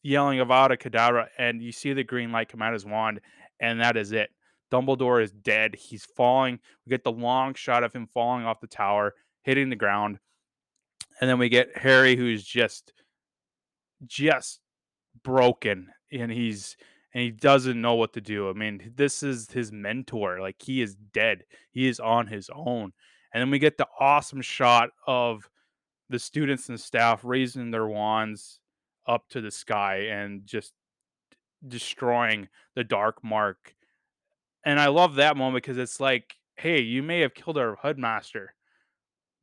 [0.03, 3.21] yelling Avada Kedavra, and you see the green light come out his wand,
[3.61, 4.31] and that is it.
[4.71, 5.75] Dumbledore is dead.
[5.75, 6.59] He's falling.
[6.87, 10.19] We get the long shot of him falling off the tower, hitting the ground,
[11.21, 12.93] and then we get Harry, who's just,
[14.07, 14.61] just
[15.23, 16.77] broken, and he's
[17.15, 18.49] and he doesn't know what to do.
[18.49, 20.41] I mean, this is his mentor.
[20.41, 21.45] Like he is dead.
[21.71, 22.93] He is on his own.
[23.35, 25.49] And then we get the awesome shot of
[26.09, 28.61] the students and staff raising their wands
[29.07, 30.73] up to the sky and just
[31.67, 33.75] destroying the dark mark.
[34.65, 38.55] And I love that moment because it's like hey, you may have killed our headmaster,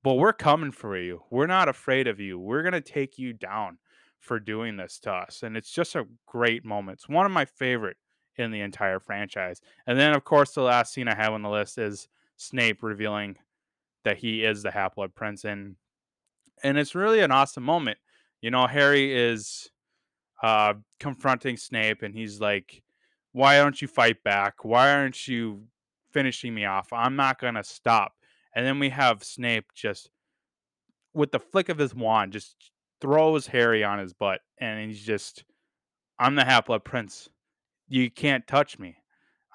[0.03, 1.23] but we're coming for you.
[1.29, 2.39] We're not afraid of you.
[2.39, 3.77] We're going to take you down
[4.19, 5.43] for doing this to us.
[5.43, 6.99] And it's just a great moment.
[6.99, 7.97] It's one of my favorite
[8.38, 9.62] in the entire franchise.
[9.88, 12.07] And then, of course, the last scene I have on the list is
[12.38, 13.35] Snape revealing
[14.03, 15.43] that he is the Half Blood Prince.
[15.43, 15.75] And
[16.63, 17.97] and it's really an awesome moment.
[18.41, 19.69] You know, Harry is
[20.43, 22.83] uh, confronting Snape, and he's like,
[23.31, 24.65] "Why don't you fight back?
[24.65, 25.63] Why aren't you
[26.12, 26.91] finishing me off?
[26.91, 28.13] I'm not gonna stop."
[28.53, 30.09] And then we have Snape just
[31.13, 35.43] with the flick of his wand, just throws Harry on his butt, and he's just,
[36.17, 37.29] "I'm the Half Blood Prince.
[37.88, 38.97] You can't touch me.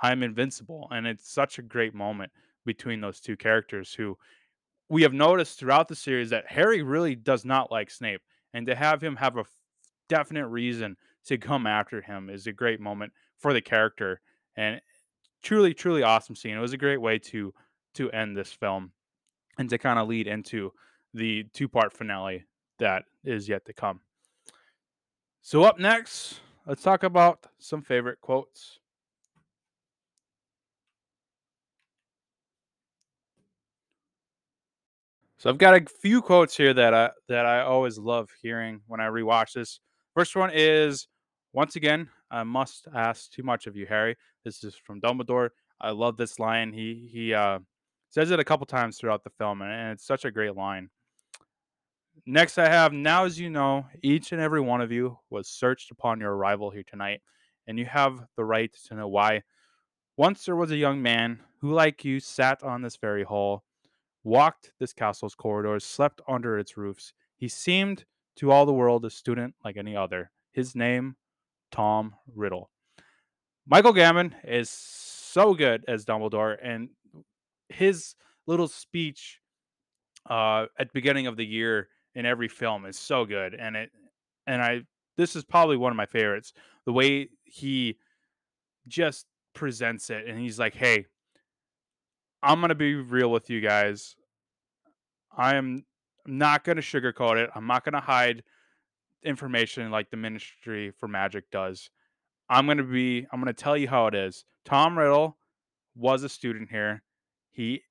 [0.03, 2.33] I'm invincible." And it's such a great moment
[2.65, 4.19] between those two characters who
[4.89, 8.75] we have noticed throughout the series that Harry really does not like Snape, and to
[8.75, 9.45] have him have a
[10.09, 14.21] definite reason to come after him is a great moment for the character
[14.57, 14.81] and
[15.43, 16.57] truly truly awesome scene.
[16.57, 17.55] It was a great way to
[17.95, 18.93] to end this film
[19.59, 20.73] and to kind of lead into
[21.13, 22.45] the two-part finale
[22.79, 24.01] that is yet to come.
[25.43, 28.81] So up next, let's talk about some favorite quotes.
[35.37, 39.01] So I've got a few quotes here that I that I always love hearing when
[39.01, 39.79] I rewatch this.
[40.15, 41.07] First one is
[41.53, 44.17] once again, I must ask too much of you, Harry.
[44.43, 45.51] This is from Dumbledore.
[45.83, 46.73] I love this line.
[46.73, 47.59] He he uh,
[48.15, 50.89] says it a couple times throughout the film, and it's such a great line.
[52.27, 55.91] Next, I have now, as you know, each and every one of you was searched
[55.91, 57.23] upon your arrival here tonight,
[57.67, 59.43] and you have the right to know why.
[60.17, 63.65] Once there was a young man who, like you, sat on this very hall
[64.23, 67.13] walked this castle's corridors, slept under its roofs.
[67.37, 68.05] He seemed
[68.37, 70.31] to all the world a student like any other.
[70.53, 71.17] His name,
[71.73, 72.71] Tom Riddle.
[73.67, 76.91] Michael Gambon is so good as Dumbledore, and
[77.69, 78.15] his
[78.47, 79.41] little speech
[80.29, 83.91] uh, at beginning of the year in every film is so good, and it
[84.47, 84.83] and I
[85.17, 86.53] this is probably one of my favorites.
[86.87, 87.99] The way he
[88.87, 91.07] just presents it, and he's like, "Hey,
[92.43, 94.17] I'm gonna be real with you guys.
[95.37, 95.85] I am
[96.27, 97.51] not gonna sugarcoat it.
[97.55, 98.43] I'm not gonna hide
[99.25, 101.91] information like the Ministry for Magic does.
[102.49, 103.27] I'm gonna be.
[103.33, 104.45] I'm gonna tell you how it is.
[104.65, 105.39] Tom Riddle
[105.97, 107.03] was a student here.
[107.55, 107.83] He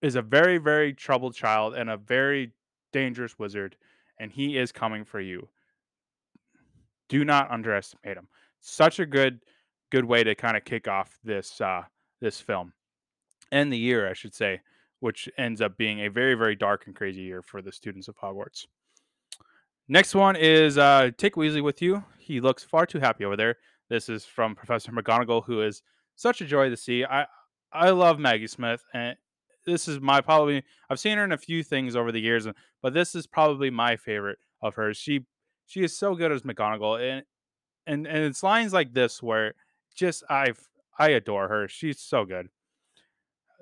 [0.00, 2.52] is a very, very troubled child and a very
[2.92, 3.76] dangerous wizard,
[4.18, 5.48] and he is coming for you.
[7.08, 8.28] Do not underestimate him.
[8.60, 9.40] Such a good,
[9.90, 11.82] good way to kind of kick off this uh,
[12.20, 12.72] this film
[13.50, 14.60] and the year, I should say,
[15.00, 18.16] which ends up being a very, very dark and crazy year for the students of
[18.16, 18.66] Hogwarts.
[19.88, 22.04] Next one is uh, take Weasley with you.
[22.18, 23.56] He looks far too happy over there.
[23.88, 25.82] This is from Professor McGonagall, who is
[26.14, 27.04] such a joy to see.
[27.04, 27.26] I
[27.72, 29.16] I love Maggie Smith, and
[29.64, 32.46] this is my probably I've seen her in a few things over the years,
[32.82, 34.96] but this is probably my favorite of hers.
[34.96, 35.26] She
[35.66, 37.24] she is so good as McGonagall, and
[37.86, 39.54] and and it's lines like this where
[39.94, 41.68] just I've I adore her.
[41.68, 42.48] She's so good.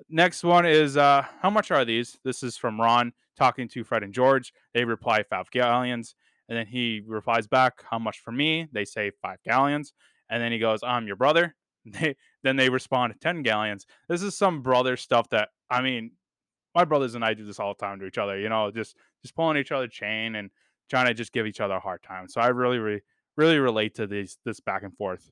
[0.09, 2.17] Next one is uh, how much are these?
[2.23, 4.53] This is from Ron talking to Fred and George.
[4.73, 6.15] They reply five galleons,
[6.47, 9.93] and then he replies back, "How much for me?" They say five galleons,
[10.29, 11.55] and then he goes, "I'm your brother."
[11.91, 13.85] They, then they respond ten galleons.
[14.07, 16.11] This is some brother stuff that I mean,
[16.75, 18.37] my brothers and I do this all the time to each other.
[18.37, 20.49] You know, just just pulling each other chain and
[20.89, 22.27] trying to just give each other a hard time.
[22.27, 23.01] So I really, really,
[23.37, 25.31] really relate to these this back and forth.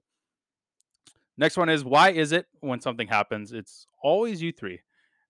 [1.37, 4.81] Next one is why is it when something happens, it's always you three?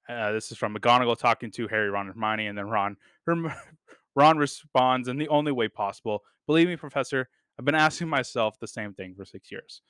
[0.07, 2.95] Uh, this is from McGonagall talking to Harry, Ron, and Hermione, and then Ron.
[4.15, 6.23] Ron responds in the only way possible.
[6.45, 7.27] Believe me, Professor,
[7.59, 9.81] I've been asking myself the same thing for six years.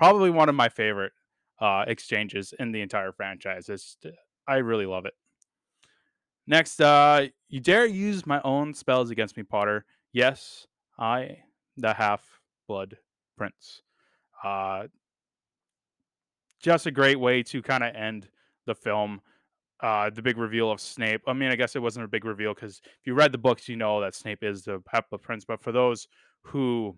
[0.00, 1.12] Probably one of my favorite
[1.60, 3.68] uh, exchanges in the entire franchise.
[3.68, 3.98] It's,
[4.48, 5.12] I really love it.
[6.46, 9.84] Next, uh, you dare use my own spells against me, Potter.
[10.10, 10.66] Yes,
[10.98, 11.36] I,
[11.76, 12.96] the half blood
[13.36, 13.82] prince.
[14.42, 14.84] Uh,
[16.62, 18.26] just a great way to kind of end
[18.64, 19.20] the film.
[19.80, 21.20] Uh, the big reveal of Snape.
[21.26, 23.68] I mean, I guess it wasn't a big reveal because if you read the books,
[23.68, 25.44] you know that Snape is the Half Blood Prince.
[25.44, 26.08] But for those
[26.40, 26.96] who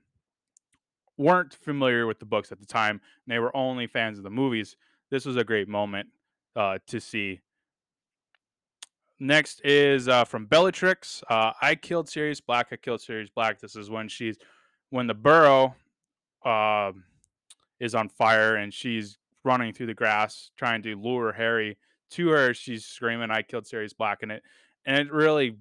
[1.23, 4.31] weren't familiar with the books at the time, and they were only fans of the
[4.31, 4.77] movies,
[5.13, 6.09] this was a great moment
[6.57, 7.41] uh, to see.
[9.21, 11.23] Next is uh, from Bellatrix.
[11.29, 12.69] Uh, I killed Sirius Black.
[12.73, 13.61] I killed Sirius Black.
[13.61, 14.39] This is when she's
[14.89, 15.77] when the burrow
[16.47, 16.93] uh,
[17.79, 21.77] is on fire and she's running through the grass trying to lure Harry
[22.13, 22.55] to her.
[22.55, 24.43] She's screaming, "I killed Sirius Black!" and it
[24.87, 25.59] and it really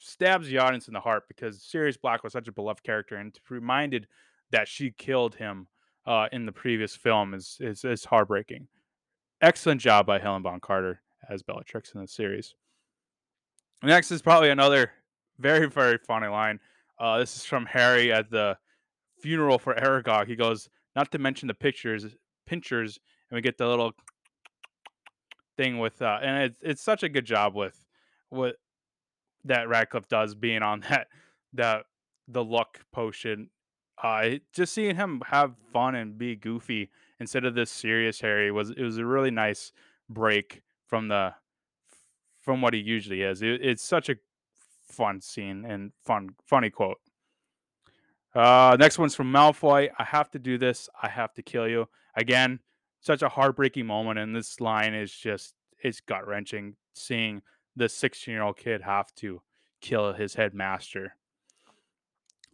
[0.00, 3.38] stabs the audience in the heart because Sirius Black was such a beloved character, and
[3.50, 4.06] reminded
[4.50, 5.68] that she killed him
[6.06, 8.68] uh, in the previous film is, is is heartbreaking.
[9.42, 12.54] excellent job by Helen Bonham Carter as Bellatrix in the series.
[13.82, 14.92] Next is probably another
[15.38, 16.60] very very funny line.
[16.98, 18.56] Uh, this is from Harry at the
[19.20, 20.26] funeral for Aragog.
[20.26, 22.06] He goes, not to mention the pictures,
[22.46, 22.98] pinchers,
[23.30, 23.92] and we get the little
[25.56, 27.84] thing with, uh, and it's it's such a good job with
[28.30, 28.56] what
[29.44, 31.08] that Radcliffe does being on that
[31.52, 31.84] that
[32.26, 33.50] the luck potion.
[34.02, 38.70] Uh, just seeing him have fun and be goofy instead of this serious Harry was
[38.70, 39.72] it was a really nice
[40.08, 41.34] break from the
[42.40, 43.42] from what he usually is.
[43.42, 44.16] It, it's such a
[44.88, 46.98] fun scene and fun funny quote.
[48.34, 49.88] Uh, next one's from Malfoy.
[49.98, 50.88] I have to do this.
[51.02, 51.88] I have to kill you.
[52.14, 52.60] Again,
[53.00, 56.76] such a heartbreaking moment, and this line is just it's gut wrenching.
[56.94, 57.42] Seeing
[57.76, 59.42] the 16 year old kid have to
[59.80, 61.14] kill his headmaster.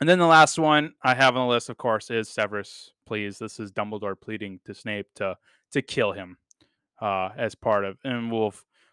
[0.05, 2.91] And then the last one I have on the list, of course, is Severus.
[3.07, 5.35] Please, this is Dumbledore pleading to Snape to
[5.73, 6.37] to kill him
[7.01, 8.53] uh, as part of, and we'll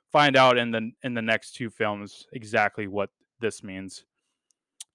[0.09, 3.09] find out in the in the next two films exactly what
[3.41, 4.05] this means.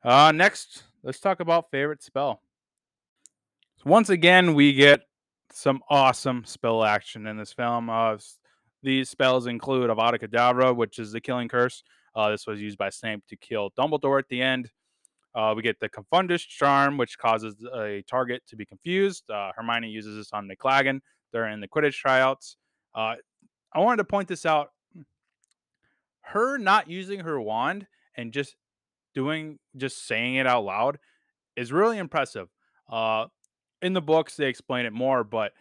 [0.03, 2.41] Uh, next, let's talk about favorite spell.
[3.77, 5.03] So once again, we get
[5.53, 7.91] some awesome spell action in this film.
[7.91, 8.17] Uh,
[8.83, 11.83] these spells include Avada Kedavra, which is the killing curse.
[12.15, 14.71] Uh, this was used by Snape to kill Dumbledore at the end.
[15.37, 19.31] Uh, we get the Confundus charm, which causes a target to be confused.
[19.31, 22.57] Uh, Hermione uses this on McLaggen during the Quidditch tryouts.
[22.95, 23.17] Uh,
[23.75, 24.71] I wanted to point this out.
[26.23, 28.57] Her not using her wand and just
[29.15, 30.99] doing, just saying it out loud
[31.55, 32.49] is really impressive.
[32.91, 33.27] Uh,
[33.83, 35.53] in the books, they explain it more, but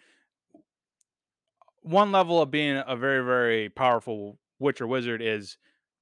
[1.82, 5.58] one level of being a very, very powerful witch or wizard is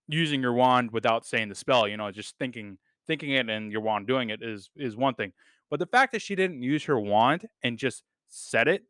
[0.08, 1.88] using your wand without saying the spell.
[1.88, 5.34] You know, just thinking thinking it and your wand doing it is is one thing.
[5.70, 8.84] But the fact that she didn't use her wand and just said it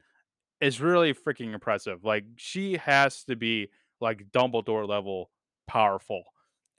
[0.62, 2.04] is really freaking impressive.
[2.04, 3.70] Like she has to be
[4.02, 5.30] like Dumbledore level
[5.68, 6.24] powerful.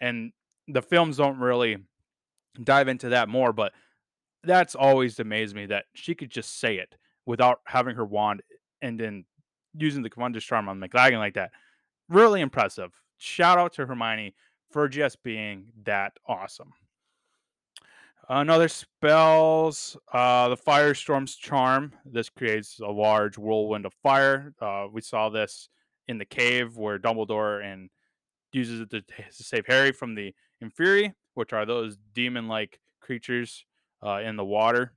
[0.01, 0.33] And
[0.69, 1.79] the films don't really
[2.63, 3.73] dive into that more, but
[4.43, 6.95] that's always amazed me that she could just say it
[7.27, 8.43] without having her wand
[8.83, 9.25] and then
[9.77, 11.51] using the Confundus charm on McLaggen like that.
[12.09, 12.91] Really impressive.
[13.19, 14.35] Shout out to Hermione
[14.71, 16.73] for just being that awesome.
[18.29, 21.93] Another spells, uh, the Firestorm's Charm.
[22.07, 24.55] This creates a large whirlwind of fire.
[24.61, 25.69] Uh, we saw this
[26.09, 27.91] in the cave where Dumbledore and
[28.53, 33.67] uses it to, to save Harry from the Inferi, which are those demon-like creatures
[34.03, 34.93] uh, in the water.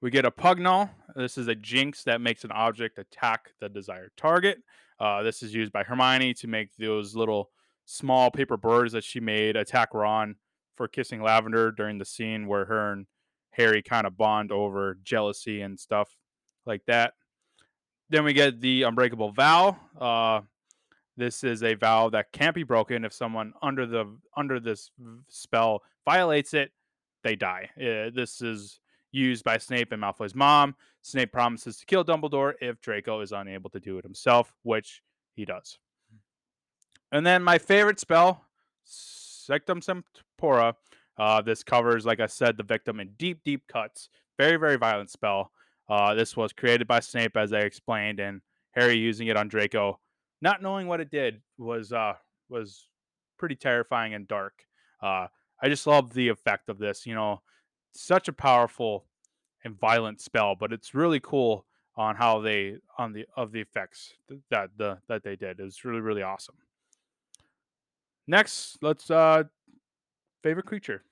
[0.00, 0.90] We get Oppugno.
[1.14, 4.58] This is a jinx that makes an object attack the desired target.
[4.98, 7.50] Uh, this is used by Hermione to make those little
[7.84, 10.36] small paper birds that she made attack Ron
[10.76, 13.06] for kissing Lavender during the scene where her and
[13.50, 16.16] Harry kind of bond over jealousy and stuff
[16.66, 17.14] like that.
[18.10, 19.76] Then we get the Unbreakable Vow.
[19.98, 20.40] Uh,
[21.16, 24.90] this is a vow that can't be broken if someone under the under this
[25.28, 26.72] spell violates it,
[27.22, 27.70] they die.
[27.78, 28.80] Uh, this is
[29.12, 30.74] used by Snape and Malfoy's mom.
[31.02, 35.02] Snape promises to kill Dumbledore if Draco is unable to do it himself, which
[35.34, 35.78] he does.
[37.12, 38.44] And then my favorite spell,
[39.48, 40.74] Sectum Sempra.
[41.16, 44.08] Uh, this covers, like I said, the victim in deep, deep cuts.
[44.38, 45.52] Very, very violent spell.
[45.88, 48.40] Uh, this was created by Snape, as I explained, and
[48.72, 50.00] Harry using it on Draco,
[50.40, 52.14] not knowing what it did, was uh,
[52.48, 52.88] was
[53.38, 54.64] pretty terrifying and dark.
[55.02, 55.28] Uh,
[55.62, 57.06] I just love the effect of this.
[57.06, 57.42] You know,
[57.92, 59.04] such a powerful
[59.64, 64.14] and violent spell, but it's really cool on how they on the of the effects
[64.50, 65.60] that the that they did.
[65.60, 66.56] It's really really awesome.
[68.26, 69.44] Next, let's uh
[70.42, 71.02] favorite creature.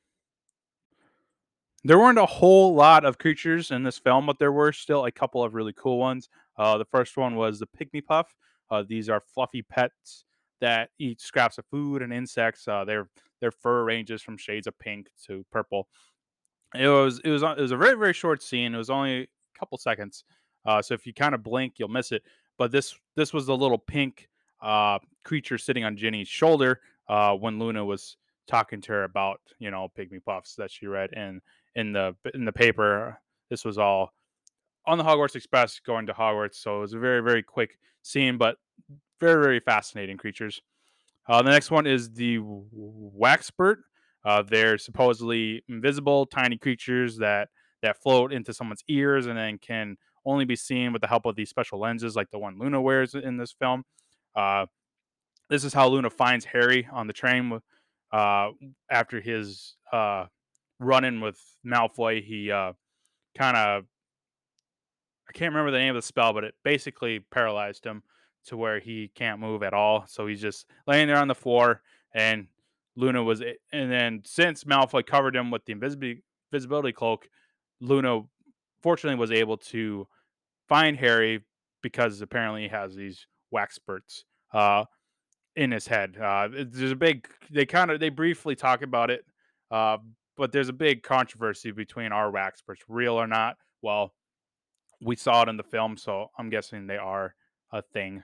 [1.85, 5.11] There weren't a whole lot of creatures in this film, but there were still a
[5.11, 6.29] couple of really cool ones.
[6.57, 8.33] Uh, the first one was the pygmy puff.
[8.71, 10.25] Uh, these are fluffy pets
[10.61, 12.69] that eat scraps of food and insects.
[12.69, 13.09] Uh, their
[13.41, 15.89] their fur ranges from shades of pink to purple.
[16.75, 18.75] It was it was it was a very very short scene.
[18.75, 20.25] It was only a couple seconds,
[20.65, 22.23] uh, so if you kind of blink, you'll miss it.
[22.59, 24.29] But this this was the little pink
[24.63, 26.81] uh, creature sitting on Ginny's shoulder
[27.13, 28.17] uh, when Luna was
[28.49, 31.41] talking to her about you know pygmy puffs that she read in
[31.75, 33.19] in the in the paper.
[33.51, 34.15] This was all
[34.87, 38.39] on the Hogwarts Express going to Hogwarts, so it was a very very quick scene,
[38.39, 38.57] but
[39.21, 40.61] very very fascinating creatures.
[41.29, 43.77] Uh, the next one is the Wrackspurt.
[44.25, 47.49] Uh, they're supposedly invisible, tiny creatures that
[47.83, 51.37] that float into someone's ears and then can only be seen with the help of
[51.37, 53.85] these special lenses, like the one Luna wears in this film.
[54.35, 54.65] Uh,
[55.49, 57.61] this is how Luna finds Harry on the train
[58.13, 58.51] uh,
[58.91, 60.27] after his uh,
[60.79, 62.23] run-in with Malfoy.
[62.25, 62.73] He uh,
[63.37, 63.85] kind of
[65.29, 68.03] I can't remember the name of the spell, but it basically paralyzed him
[68.47, 70.05] to where he can't move at all.
[70.07, 71.81] So he's just laying there on the floor,
[72.15, 72.49] and
[72.97, 73.41] Luna was.
[73.73, 76.23] And then since Malfoy covered him with the invisibility
[76.53, 77.29] invisibility cloak,
[77.81, 78.23] Luna
[78.83, 80.07] fortunately was able to
[80.69, 81.45] find Harry
[81.83, 84.85] because apparently he has these Wrackspurts uh,
[85.57, 86.17] in his head.
[86.17, 87.29] Uh, there's a big.
[87.51, 89.25] They kind of they briefly talk about it,
[89.71, 89.99] uh,
[90.37, 93.57] but there's a big controversy between our Wrackspurts, real or not.
[93.83, 94.13] Well,
[95.01, 97.35] we saw it in the film, so I'm guessing they are
[97.73, 98.23] a thing.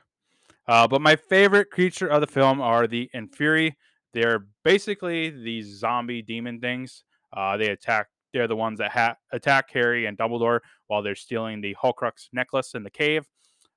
[0.66, 3.74] Uh, but my favorite creature of the film are the Inferi.
[4.12, 7.04] They're basically these zombie demon things.
[7.34, 8.08] Uh, they attack.
[8.32, 12.74] They're the ones that ha- attack Harry and Dumbledore while they're stealing the Horcrux necklace
[12.74, 13.26] in the cave.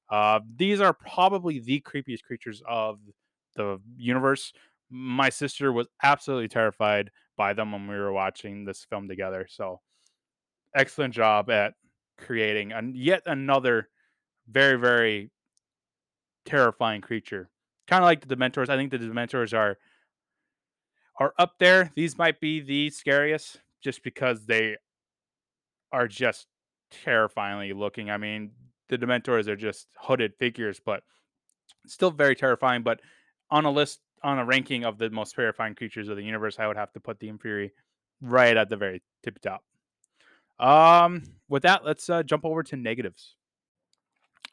[0.10, 3.00] Uh, these are probably the creepiest creatures of
[3.56, 4.54] the universe.
[4.90, 9.48] My sister was absolutely terrified by them when we were watching this film together.
[9.50, 9.80] So,
[10.76, 11.74] excellent job at
[12.18, 13.90] creating and yet another
[14.48, 15.32] very very
[16.46, 17.50] terrifying creature.
[17.88, 18.70] Kind of like the Dementors.
[18.70, 19.78] I think the Dementors are
[21.20, 21.92] are up there.
[21.96, 24.78] These might be the scariest just because they
[25.92, 26.48] are just
[26.90, 28.10] terrifyingly looking.
[28.10, 28.52] I mean,
[28.90, 31.04] the Dementors are just hooded figures, but
[31.88, 32.84] still very terrifying.
[32.84, 33.02] But
[33.52, 36.68] on a list, on a ranking of the most terrifying creatures of the universe, I
[36.68, 37.72] would have to put the Inferi
[38.22, 39.64] right at the very tip top.
[40.60, 43.36] Um, with that, let's uh, jump over to negatives.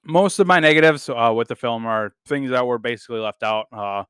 [0.05, 3.66] Most of my negatives uh, with the film are things that were basically left out,
[3.72, 4.05] uh,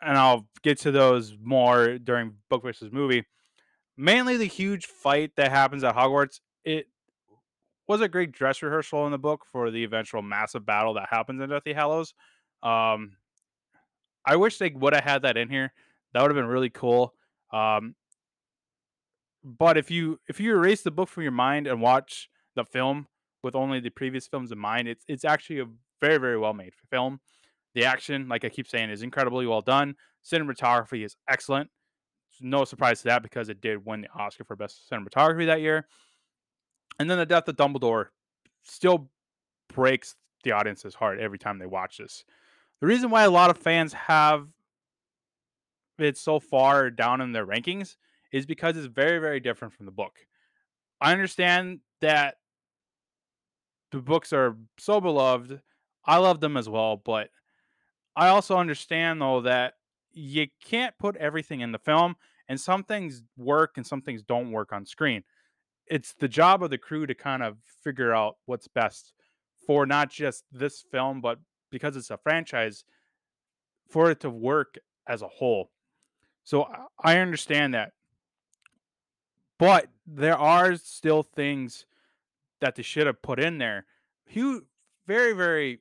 [0.00, 3.24] and I'll get to those more during book versus movie.
[3.96, 6.40] Mainly the huge fight that happens at Hogwarts.
[6.64, 6.86] It
[7.88, 11.40] was a great dress rehearsal in the book for the eventual massive battle that happens
[11.40, 12.14] in Deathly Hallows.
[12.62, 13.12] Um,
[14.26, 15.72] I wish they would have had that in here.
[16.12, 17.14] That would have been really cool.
[17.52, 17.94] Um,
[19.44, 23.06] but if you if you erase the book from your mind and watch the film
[23.42, 25.66] with only the previous films in mind, it's it's actually a
[26.00, 27.20] very very well made film.
[27.74, 29.94] The action, like I keep saying, is incredibly well done.
[30.24, 31.70] Cinematography is excellent.
[32.40, 35.86] No surprise to that because it did win the Oscar for best cinematography that year.
[36.98, 38.06] And then the death of Dumbledore
[38.64, 39.10] still
[39.72, 42.24] breaks the audience's heart every time they watch this.
[42.80, 44.46] The reason why a lot of fans have
[45.98, 47.96] it so far down in their rankings
[48.32, 50.12] is because it's very, very different from the book.
[51.00, 52.36] I understand that
[53.92, 55.60] the books are so beloved.
[56.04, 57.30] I love them as well, but
[58.14, 59.74] I also understand though that
[60.12, 62.16] you can't put everything in the film
[62.48, 65.22] and some things work and some things don't work on screen.
[65.86, 69.12] It's the job of the crew to kind of figure out what's best
[69.66, 71.38] for not just this film, but
[71.70, 72.84] because it's a franchise,
[73.88, 75.70] for it to work as a whole.
[76.44, 77.92] So I understand that.
[79.58, 81.86] But there are still things
[82.60, 83.86] that they should have put in there.
[84.26, 84.64] Huge,
[85.06, 85.80] very, very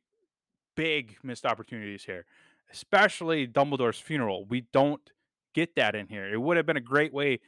[0.76, 2.26] big missed opportunities here,
[2.72, 4.46] especially Dumbledore's funeral.
[4.46, 5.02] We don't
[5.54, 6.32] get that in here.
[6.32, 7.40] It would have been a great way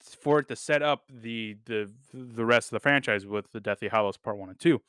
[0.00, 3.88] for it to set up the the the rest of the franchise with the Deathly
[3.88, 4.80] Hallows Part One and Two.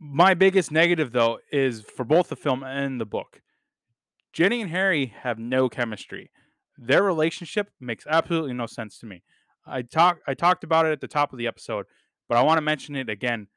[0.00, 3.42] My biggest negative, though, is for both the film and the book.
[4.32, 6.30] Ginny and Harry have no chemistry.
[6.76, 9.24] Their relationship makes absolutely no sense to me.
[9.66, 11.86] I talk I talked about it at the top of the episode,
[12.28, 13.48] but I want to mention it again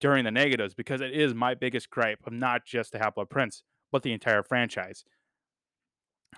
[0.00, 3.30] during the negatives because it is my biggest gripe of not just the Half Blood
[3.30, 5.04] Prince, but the entire franchise.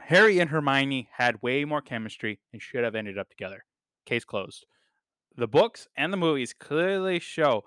[0.01, 3.65] Harry and Hermione had way more chemistry and should have ended up together.
[4.07, 4.67] Case closed.
[5.37, 7.65] The books and the movies clearly show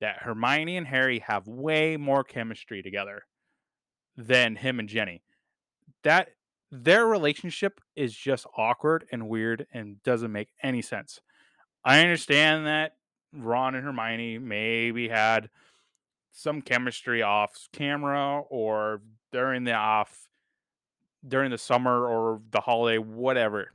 [0.00, 3.22] that Hermione and Harry have way more chemistry together
[4.16, 5.22] than him and Ginny.
[6.04, 6.30] That
[6.70, 11.20] their relationship is just awkward and weird and doesn't make any sense.
[11.84, 12.96] I understand that
[13.32, 15.50] Ron and Hermione maybe had
[16.32, 20.28] some chemistry off camera or during the off
[21.26, 23.72] during the summer or the holiday, whatever.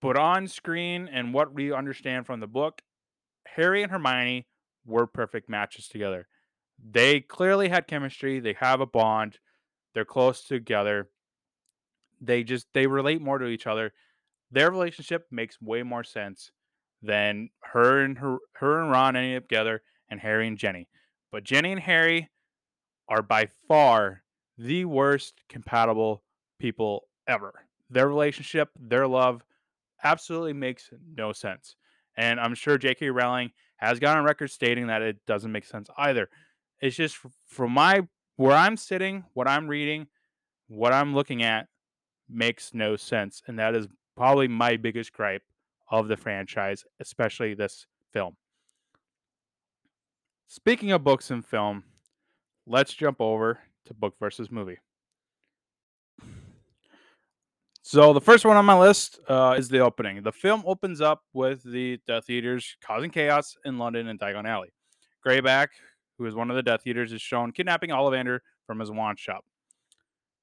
[0.00, 2.82] But on screen and what we understand from the book,
[3.46, 4.46] Harry and Hermione
[4.84, 6.28] were perfect matches together.
[6.82, 9.38] They clearly had chemistry, they have a bond,
[9.94, 11.10] they're close together.
[12.20, 13.92] They just they relate more to each other.
[14.50, 16.50] Their relationship makes way more sense
[17.02, 20.88] than her and her her and Ron ending up together and Harry and Ginny.
[21.32, 22.30] But Ginny and Harry
[23.08, 24.22] are by far
[24.58, 26.22] the worst compatible
[26.58, 27.66] people ever.
[27.88, 29.42] Their relationship, their love
[30.04, 31.76] absolutely makes no sense.
[32.16, 33.10] And I'm sure J.K.
[33.10, 33.50] Rowling
[33.80, 36.28] has gone on record stating that it doesn't make sense either.
[36.80, 38.02] It's just from my
[38.36, 40.06] where I'm sitting, what I'm reading,
[40.68, 41.66] what I'm looking at
[42.28, 43.42] makes no sense.
[43.46, 45.42] And that is probably my biggest gripe
[45.90, 48.36] of the franchise, especially this film.
[50.46, 51.84] Speaking of books and film,
[52.66, 54.78] let's jump over to book versus movie.
[57.90, 60.22] So the first one on my list uh, is the opening.
[60.22, 64.68] The film opens up with the Death Eaters causing chaos in London and Diagon Alley.
[65.26, 65.70] Greyback,
[66.16, 69.44] who is one of the Death Eaters, is shown kidnapping Ollivander from his wand shop.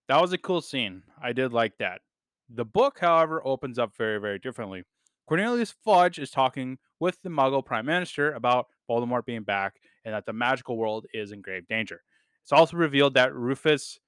[0.10, 1.04] That was a cool scene.
[1.24, 2.02] I did like that.
[2.50, 4.84] The book, however, opens up very, very differently.
[5.26, 10.26] Cornelius Fudge is talking with the Muggle Prime Minister about Voldemort being back and that
[10.26, 12.02] the magical world is in grave danger.
[12.44, 14.02] It's also revealed that Rufus,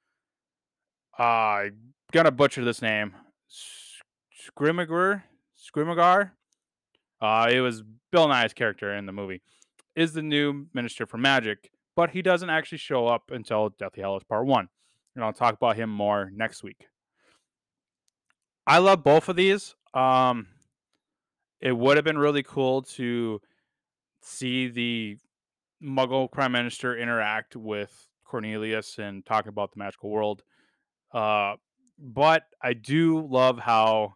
[1.17, 1.77] uh, I'm
[2.11, 3.15] gonna butcher this name,
[3.49, 5.23] Scrimgeour,
[5.57, 6.31] Scrimgeour,
[7.21, 9.41] uh, it was Bill Nighy's character in the movie,
[9.95, 14.23] is the new Minister for Magic, but he doesn't actually show up until Deathly Hallows
[14.23, 14.67] Part 1.
[15.15, 16.87] And I'll talk about him more next week.
[18.65, 19.75] I love both of these.
[19.93, 20.47] Um,
[21.59, 23.41] it would have been really cool to
[24.21, 25.17] see the
[25.83, 30.43] Muggle Prime Minister interact with Cornelius and talk about the magical world.
[31.11, 31.55] Uh,
[31.99, 34.15] but I do love how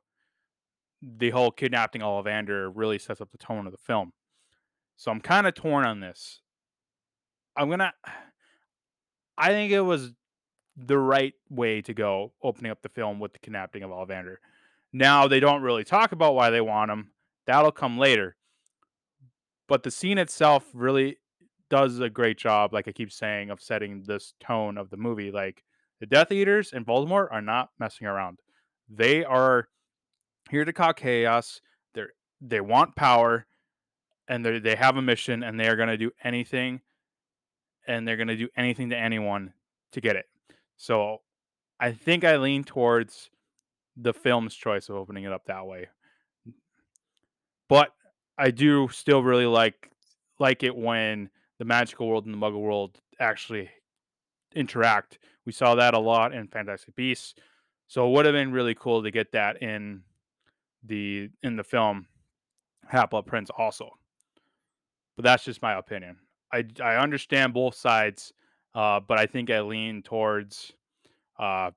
[1.02, 4.14] the whole kidnapping Ollivander really sets up the tone of the film.
[4.96, 6.40] So I'm kind of torn on this.
[7.56, 7.94] I'm gonna.
[9.38, 10.14] I think it was
[10.78, 14.38] the right way to go, opening up the film with the kidnapping of Ollivander.
[14.92, 17.12] Now they don't really talk about why they want him.
[17.46, 18.36] That'll come later.
[19.68, 21.18] But the scene itself really
[21.70, 25.32] does a great job, like I keep saying, of setting this tone of the movie.
[25.32, 25.64] Like
[26.04, 28.40] the Death Eaters and Voldemort are not messing around.
[28.90, 29.70] They are
[30.52, 31.62] here to cause chaos.
[31.94, 32.02] They
[32.42, 33.46] they want power,
[34.28, 36.82] and they they have a mission, and they are going to do anything,
[37.88, 39.54] and they're going to do anything to anyone
[39.94, 40.26] to get it.
[40.76, 41.22] So,
[41.80, 43.30] I think I lean towards
[43.96, 45.88] the film's choice of opening it up that way.
[47.70, 47.94] But
[48.38, 49.90] I do still really like
[50.38, 51.30] like it when
[51.60, 53.70] the magical world and the muggle world actually
[54.54, 55.20] interact.
[55.46, 57.36] We saw that a lot in Fantastic Beasts.
[57.88, 60.04] So it would have been really cool to get that in
[60.84, 62.08] the in the film
[62.88, 63.92] Half-Blood Prince also.
[65.16, 66.18] But that's just my opinion.
[66.52, 68.34] I I understand both sides,
[68.74, 70.74] uh, but I think I lean towards
[71.40, 71.72] uh,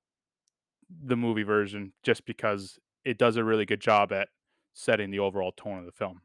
[1.04, 4.28] the movie version just because it does a really good job at
[4.72, 6.20] setting the overall tone of the film.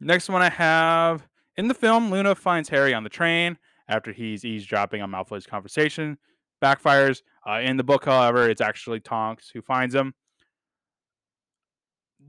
[0.00, 1.26] Next one I have
[1.56, 3.58] in the film, Luna finds Harry on the train
[3.88, 6.18] after he's eavesdropping on Malfoy's conversation.
[6.62, 7.22] Backfires.
[7.46, 10.14] Uh, in the book, however, it's actually Tonks who finds him.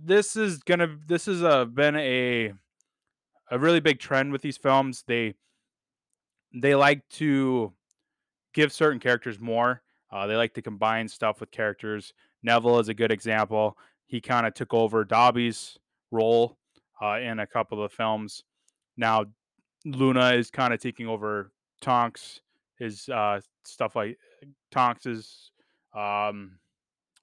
[0.03, 0.97] This is gonna.
[1.07, 2.53] This has uh, been a
[3.49, 5.03] a really big trend with these films.
[5.07, 5.35] They
[6.53, 7.73] they like to
[8.53, 9.81] give certain characters more.
[10.11, 12.13] Uh, they like to combine stuff with characters.
[12.43, 13.77] Neville is a good example.
[14.07, 15.77] He kind of took over Dobby's
[16.11, 16.57] role
[17.01, 18.43] uh, in a couple of films.
[18.97, 19.25] Now
[19.85, 22.41] Luna is kind of taking over Tonks,
[22.77, 24.17] his uh, stuff like
[24.71, 25.51] Tonks's
[25.93, 26.57] um,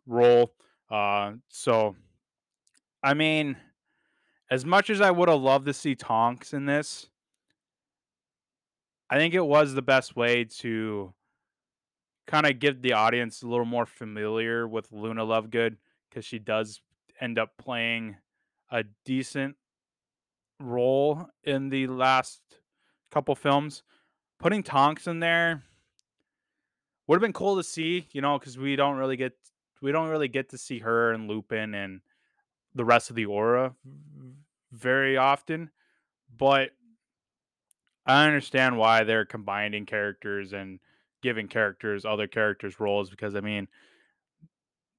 [0.06, 0.54] role.
[0.90, 1.96] Uh, so,
[3.02, 3.56] I mean,
[4.50, 7.08] as much as I would have loved to see Tonks in this,
[9.10, 11.12] I think it was the best way to
[12.26, 15.76] kind of give the audience a little more familiar with Luna Lovegood
[16.08, 16.80] because she does
[17.20, 18.16] end up playing
[18.70, 19.56] a decent
[20.62, 22.40] role in the last
[23.10, 23.82] couple films.
[24.38, 25.62] Putting Tonks in there
[27.06, 29.32] would have been cool to see, you know, because we don't really get
[29.80, 32.00] we don't really get to see her and Lupin and
[32.74, 33.74] the rest of the Auror
[34.72, 35.70] very often.
[36.36, 36.70] But
[38.06, 40.80] I understand why they're combining characters and
[41.22, 43.68] giving characters other characters roles because I mean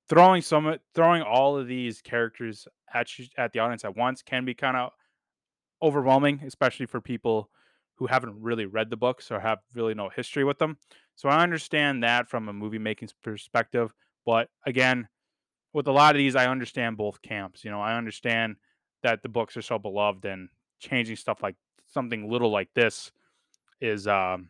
[0.07, 3.07] throwing some throwing all of these characters at
[3.38, 4.91] at the audience at once can be kind of
[5.84, 7.49] overwhelming, especially for people
[7.95, 10.77] who haven't really read the books or have really no history with them.
[11.15, 13.93] So I understand that from a movie making perspective,
[14.25, 15.07] but again,
[15.73, 17.63] with a lot of these I understand both camps.
[17.63, 18.55] You know, I understand
[19.03, 21.55] that the books are so beloved and changing stuff like
[21.86, 23.11] something little like this
[23.81, 24.49] is um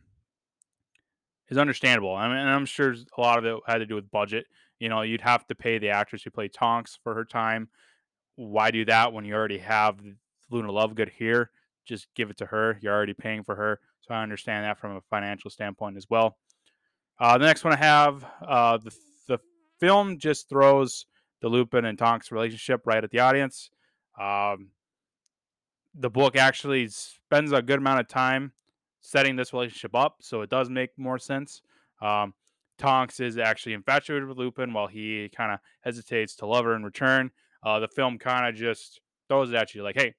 [1.49, 2.15] is understandable.
[2.15, 4.45] I mean, I'm sure a lot of it had to do with budget.
[4.79, 7.69] You know, you'd have to pay the actress who played Tonks for her time.
[8.35, 9.99] Why do that when you already have
[10.53, 11.51] Luna Lovegood here?
[11.85, 12.77] Just give it to her.
[12.81, 13.79] You're already paying for her.
[14.01, 16.37] So I understand that from a financial standpoint as well.
[17.19, 18.91] Uh, the next one I have uh, the,
[19.27, 19.39] the
[19.79, 21.05] film just throws
[21.41, 23.69] the Lupin and Tonks relationship right at the audience.
[24.19, 24.69] Um,
[25.93, 28.53] the book actually spends a good amount of time
[29.01, 31.61] setting this relationship up, so it does make more sense.
[32.01, 32.33] Um,
[32.77, 36.83] Tonks is actually infatuated with Lupin while he kind of hesitates to love her in
[36.83, 37.31] return.
[37.63, 40.13] Uh, the film kind of just throws it at you like, hey,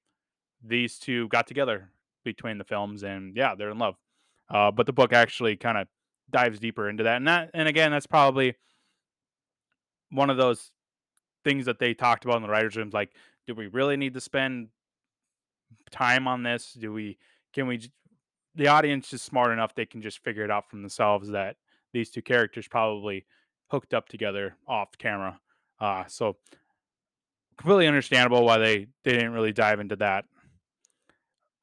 [0.63, 1.89] these two got together
[2.23, 3.95] between the films, and yeah, they're in love.
[4.49, 5.87] Uh, but the book actually kind of
[6.29, 8.55] dives deeper into that, and that, and again, that's probably
[10.11, 10.71] one of those
[11.43, 12.93] things that they talked about in the writers' rooms.
[12.93, 13.11] Like,
[13.47, 14.69] do we really need to spend
[15.91, 16.73] time on this?
[16.73, 17.17] Do we?
[17.53, 17.89] Can we?
[18.55, 21.57] The audience is smart enough; they can just figure it out from themselves that
[21.93, 23.25] these two characters probably
[23.71, 25.39] hooked up together off camera.
[25.79, 26.37] Uh, so
[27.57, 30.25] completely understandable why they, they didn't really dive into that.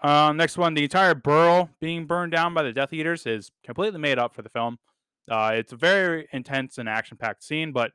[0.03, 4.01] Uh, next one, the entire Burrow being burned down by the Death Eaters is completely
[4.01, 4.79] made up for the film.
[5.31, 7.93] Uh, it's a very intense and action-packed scene, but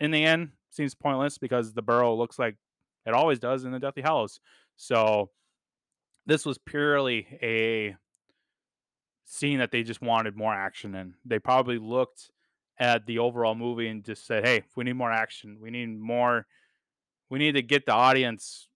[0.00, 2.56] in the end, seems pointless because the Burrow looks like
[3.06, 4.40] it always does in the Deathly Hallows.
[4.76, 5.30] So
[6.26, 7.96] this was purely a
[9.24, 11.14] scene that they just wanted more action in.
[11.24, 12.30] They probably looked
[12.78, 15.58] at the overall movie and just said, "Hey, we need more action.
[15.60, 16.46] We need more.
[17.30, 18.68] We need to get the audience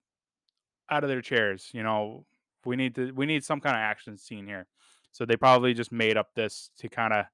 [0.89, 1.69] out of their chairs.
[1.73, 2.25] You know,
[2.65, 3.13] we need to.
[3.13, 4.67] We need some kind of action scene here."
[5.13, 7.27] So they probably just made up this to kind of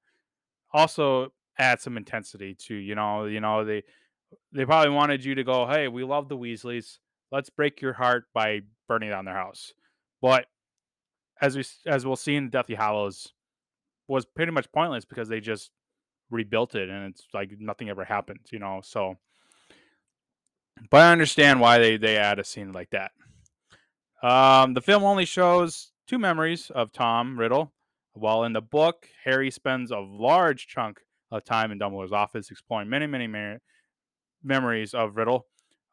[0.73, 3.83] also add some intensity to you know you know they
[4.51, 6.97] they probably wanted you to go hey we love the weasleys
[7.31, 9.73] let's break your heart by burning down their house
[10.21, 10.45] but
[11.41, 13.33] as we as we'll see in deathly hallows
[14.07, 15.71] was pretty much pointless because they just
[16.29, 19.15] rebuilt it and it's like nothing ever happened you know so
[20.91, 23.11] but i understand why they they add a scene like that
[24.23, 27.73] um the film only shows two memories of tom riddle
[28.13, 30.99] while in the book harry spends a large chunk
[31.31, 33.59] of time in dumbledore's office exploring many many mer-
[34.43, 35.45] memories of riddle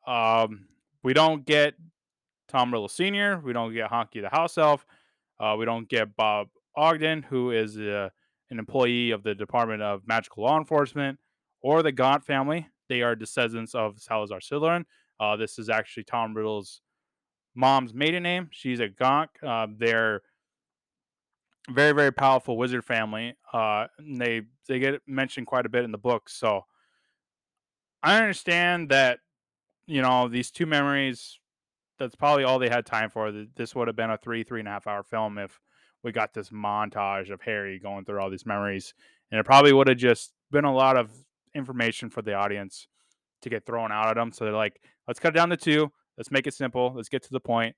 [0.06, 0.66] um
[1.02, 1.74] we don't get
[2.48, 4.86] tom riddle senior we don't get Hokey the house elf
[5.40, 6.46] uh, we don't get bob
[6.76, 8.08] ogden who is uh,
[8.50, 11.18] an employee of the Department of Magical Law Enforcement,
[11.60, 12.68] or the Gaunt family.
[12.88, 14.84] They are descendants of Salazar Slytherin.
[15.18, 16.80] Uh, this is actually Tom Riddle's
[17.54, 18.48] mom's maiden name.
[18.50, 19.30] She's a Gaunt.
[19.42, 20.22] Uh, they're
[21.70, 23.34] very, very powerful wizard family.
[23.52, 26.28] Uh, they they get mentioned quite a bit in the book.
[26.28, 26.64] So
[28.02, 29.20] I understand that
[29.86, 31.38] you know these two memories.
[31.98, 33.32] That's probably all they had time for.
[33.54, 35.60] This would have been a three, three and a half hour film if
[36.02, 38.94] we got this montage of Harry going through all these memories,
[39.30, 41.10] and it probably would have just been a lot of
[41.54, 42.88] information for the audience
[43.42, 44.32] to get thrown out at them.
[44.32, 45.92] So they're like, let's cut it down to two.
[46.16, 46.92] Let's make it simple.
[46.94, 47.74] Let's get to the point.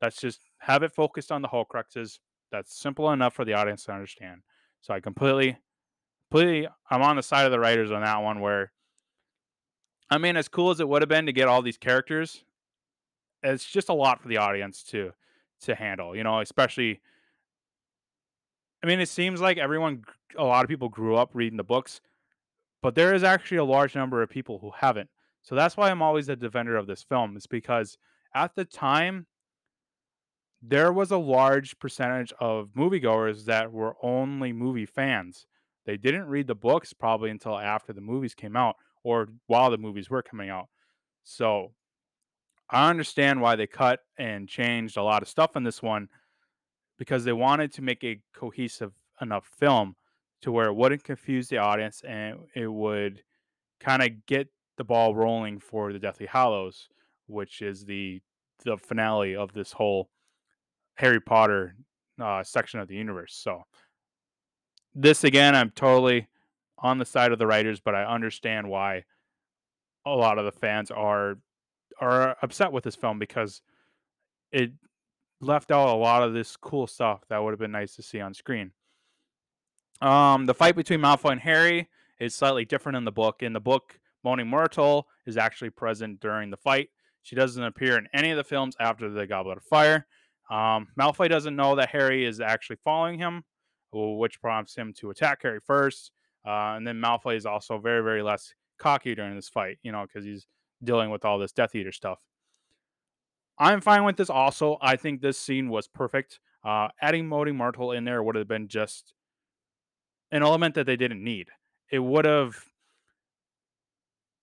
[0.00, 2.18] Let's just have it focused on the Horcruxes.
[2.50, 4.42] That's simple enough for the audience to understand.
[4.80, 5.58] So I completely,
[6.30, 8.40] completely, I'm on the side of the writers on that one.
[8.40, 8.72] Where,
[10.10, 12.44] I mean, as cool as it would have been to get all these characters,
[13.42, 15.12] it's just a lot for the audience to
[15.62, 16.16] to handle.
[16.16, 17.00] You know, especially
[18.82, 20.04] I mean, it seems like everyone,
[20.36, 22.00] a lot of people grew up reading the books,
[22.82, 25.10] but there is actually a large number of people who haven't.
[25.42, 27.98] So that's why I'm always a defender of this film, is because
[28.34, 29.26] at the time,
[30.62, 35.46] there was a large percentage of moviegoers that were only movie fans.
[35.86, 39.78] They didn't read the books probably until after the movies came out or while the
[39.78, 40.68] movies were coming out.
[41.24, 41.72] So
[42.68, 46.08] I understand why they cut and changed a lot of stuff in this one
[46.98, 49.96] because they wanted to make a cohesive enough film
[50.42, 53.22] to where it wouldn't confuse the audience and it would
[53.80, 54.48] kind of get
[54.80, 56.88] the ball rolling for the Deathly Hallows,
[57.26, 58.22] which is the
[58.64, 60.08] the finale of this whole
[60.94, 61.76] Harry Potter
[62.18, 63.34] uh, section of the universe.
[63.34, 63.64] So
[64.94, 66.28] this again, I'm totally
[66.78, 69.04] on the side of the writers, but I understand why
[70.06, 71.36] a lot of the fans are
[72.00, 73.60] are upset with this film because
[74.50, 74.72] it
[75.42, 78.18] left out a lot of this cool stuff that would have been nice to see
[78.18, 78.72] on screen.
[80.00, 83.42] Um, the fight between Malfoy and Harry is slightly different in the book.
[83.42, 86.88] In the book, Moaning Myrtle is actually present during the fight.
[87.22, 90.06] She doesn't appear in any of the films after the Goblet of Fire.
[90.50, 93.44] Um, Malfoy doesn't know that Harry is actually following him,
[93.92, 96.12] which prompts him to attack Harry first.
[96.46, 100.06] Uh, and then Malfoy is also very, very less cocky during this fight, you know,
[100.06, 100.46] because he's
[100.82, 102.18] dealing with all this Death Eater stuff.
[103.58, 104.78] I'm fine with this also.
[104.80, 106.40] I think this scene was perfect.
[106.64, 109.12] Uh, adding Moaning Myrtle in there would have been just
[110.32, 111.48] an element that they didn't need.
[111.90, 112.64] It would have.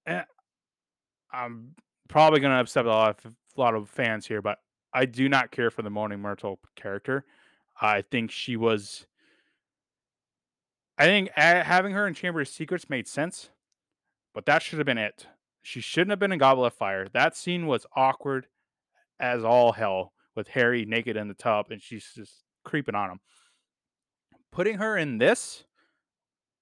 [0.08, 0.24] Eh,
[1.32, 1.76] I'm
[2.08, 4.60] probably going to upset a lot, of, a lot of fans here, but
[4.94, 7.26] I do not care for the Moaning Myrtle character.
[7.80, 9.06] I think she was.
[10.98, 13.50] I think having her in Chamber of Secrets made sense,
[14.34, 15.28] but that should have been it.
[15.62, 17.08] She shouldn't have been in Goblet of Fire.
[17.14, 18.48] That scene was awkward
[19.20, 23.20] as all hell with Harry naked in the tub and she's just creeping on him.
[24.52, 25.66] Putting her in this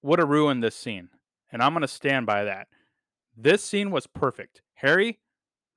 [0.02, 1.08] would have ruined this scene.
[1.50, 2.68] And I'm going to stand by that.
[3.36, 4.62] This scene was perfect.
[4.74, 5.18] Harry,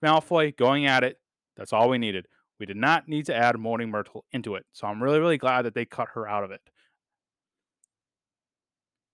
[0.03, 1.19] Malfoy going at it.
[1.57, 2.27] That's all we needed.
[2.59, 4.65] We did not need to add Moaning Myrtle into it.
[4.73, 6.61] So I'm really, really glad that they cut her out of it.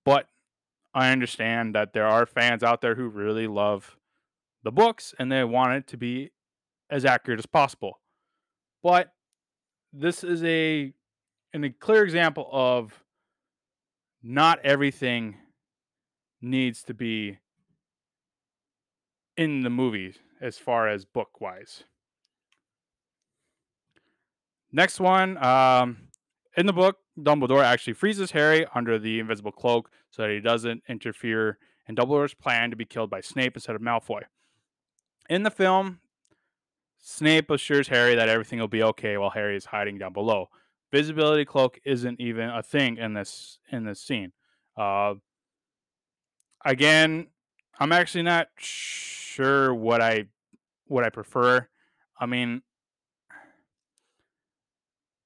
[0.04, 0.28] But
[0.94, 3.98] I understand that there are fans out there who really love
[4.64, 6.32] the books and they want it to be
[6.90, 8.00] as accurate as possible.
[8.84, 9.12] But
[9.92, 10.94] this is a
[11.54, 13.04] an, a clear example of
[14.22, 15.38] not everything
[16.42, 17.40] needs to be
[19.38, 21.84] in the movies as far as book wise.
[24.72, 26.10] Next one, um,
[26.58, 30.84] in the book, Dumbledore actually freezes Harry under the invisible cloak so that he doesn't
[30.90, 31.58] interfere
[31.88, 34.22] in Dumbledore's plan to be killed by Snape instead of Malfoy.
[35.30, 36.00] In the film,
[37.00, 40.50] Snape assures Harry that everything will be okay while Harry is hiding down below.
[40.92, 44.32] Visibility cloak isn't even a thing in this in this scene.
[44.78, 45.16] Uh,
[46.64, 47.28] again,
[47.80, 50.26] I'm actually not sure what I
[50.88, 51.68] what I prefer.
[52.20, 52.62] I mean,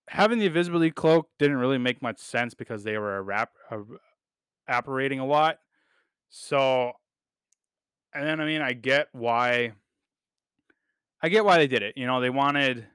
[0.07, 3.79] having the invisibility cloak didn't really make much sense because they were a rap, a,
[4.67, 5.59] apparating a lot.
[6.29, 6.93] So,
[8.13, 9.73] and then I mean, I get why.
[11.21, 11.95] I get why they did it.
[11.97, 12.87] You know, they wanted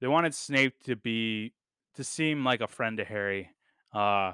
[0.00, 1.52] they wanted Snape to be
[1.96, 3.50] to seem like a friend to Harry.
[3.92, 4.32] Uh,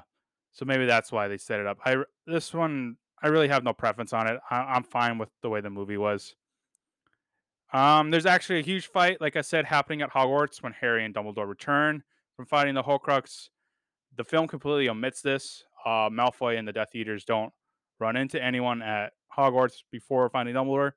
[0.53, 1.79] so maybe that's why they set it up.
[1.85, 4.39] I this one I really have no preference on it.
[4.49, 6.35] I, am fine with the way the movie was.
[7.73, 11.13] Um, there's actually a huge fight, like I said, happening at Hogwarts when Harry and
[11.13, 12.03] Dumbledore return
[12.35, 13.49] from fighting the Horcrux.
[14.15, 15.63] The film completely omits this.
[15.85, 17.53] Uh, Malfoy and the Death Eaters don't
[17.99, 20.93] run into anyone at Hogwarts before finding Dumbledore,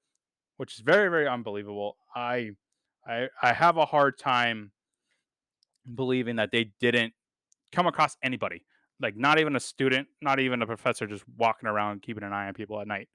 [0.57, 1.97] which is very, very unbelievable.
[2.15, 2.51] I,
[3.07, 4.73] I, I have a hard time
[5.95, 7.13] believing that they didn't
[7.73, 8.65] come across anybody,
[9.03, 12.49] like not even a student, not even a professor, just walking around keeping an eye
[12.49, 13.09] on people at night.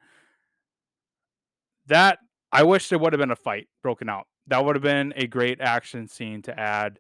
[1.88, 2.19] That
[2.51, 4.27] I wish there would have been a fight broken out.
[4.47, 6.99] That would have been a great action scene to add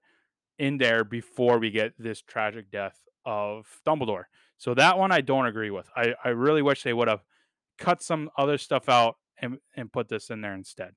[0.59, 4.23] in there before we get this tragic death of Dumbledore.
[4.57, 5.87] So that one I don't agree with.
[5.95, 7.21] I, I really wish they would have
[7.77, 10.93] cut some other stuff out and, and put this in there instead.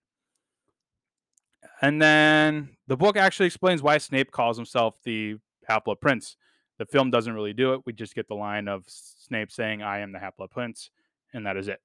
[1.83, 5.37] And then the book actually explains why Snape calls himself the
[5.67, 6.37] Half Blood Prince.
[6.81, 7.83] The film doesn't really do it.
[7.85, 10.89] We just get the line of Snape saying, I am the Half Blood Prince,
[11.35, 11.79] and that is it.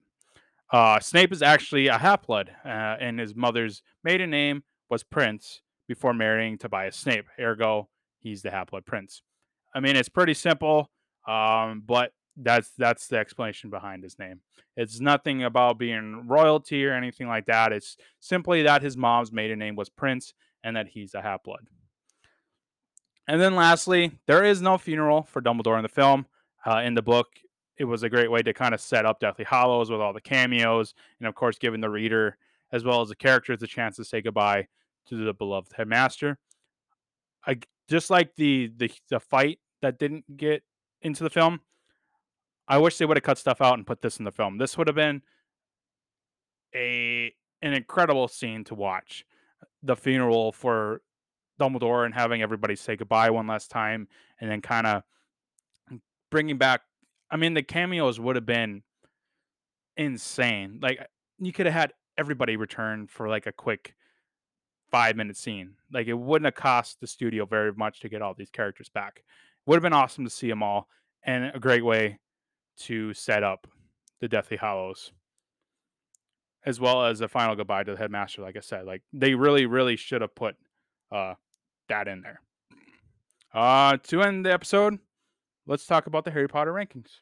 [0.71, 5.59] Uh, Snape is actually a half blood, uh, and his mother's maiden name was Prince
[5.89, 7.25] before marrying Tobias Snape.
[7.37, 7.89] Ergo,
[8.19, 9.21] he's the half blood prince.
[9.75, 10.89] I mean, it's pretty simple,
[11.27, 14.39] um, but that's that's the explanation behind his name.
[14.77, 17.73] It's nothing about being royalty or anything like that.
[17.73, 20.33] It's simply that his mom's maiden name was Prince
[20.63, 21.67] and that he's a half blood.
[23.27, 26.27] And then lastly, there is no funeral for Dumbledore in the film.
[26.65, 27.27] Uh, in the book,
[27.77, 30.21] it was a great way to kind of set up Deathly Hallows with all the
[30.21, 32.37] cameos, and of course, giving the reader
[32.71, 34.67] as well as the characters a chance to say goodbye
[35.07, 36.37] to the beloved headmaster.
[37.45, 40.63] I just like the the the fight that didn't get
[41.01, 41.61] into the film.
[42.67, 44.57] I wish they would have cut stuff out and put this in the film.
[44.57, 45.21] This would have been
[46.73, 49.25] a an incredible scene to watch.
[49.83, 51.01] The funeral for
[51.59, 54.07] Dumbledore and having everybody say goodbye one last time,
[54.39, 55.03] and then kind of
[56.29, 56.81] bringing back
[57.29, 58.83] I mean, the cameos would have been
[59.97, 60.79] insane.
[60.81, 61.05] Like
[61.39, 63.95] you could have had everybody return for like a quick
[64.91, 65.73] five minute scene.
[65.91, 69.23] Like it wouldn't have cost the studio very much to get all these characters back.
[69.65, 70.87] Would have been awesome to see them all,
[71.23, 72.19] and a great way
[72.77, 73.67] to set up
[74.21, 75.11] the Deathly Hallows,
[76.65, 78.43] as well as a final goodbye to the headmaster.
[78.43, 80.55] Like I said, like they really, really should have put
[81.11, 81.33] uh,
[81.87, 82.41] that in there.
[83.53, 84.99] Uh, to end the episode,
[85.65, 87.19] let's talk about the Harry Potter rankings.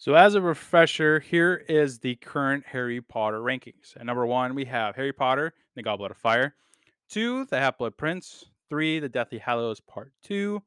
[0.00, 3.96] So, as a refresher, here is the current Harry Potter rankings.
[3.96, 6.54] At number one, we have Harry Potter, the Goblet of Fire.
[7.10, 8.44] Two, The Half Blood Prince.
[8.70, 10.62] Three, The Deathly Hallows Part Two.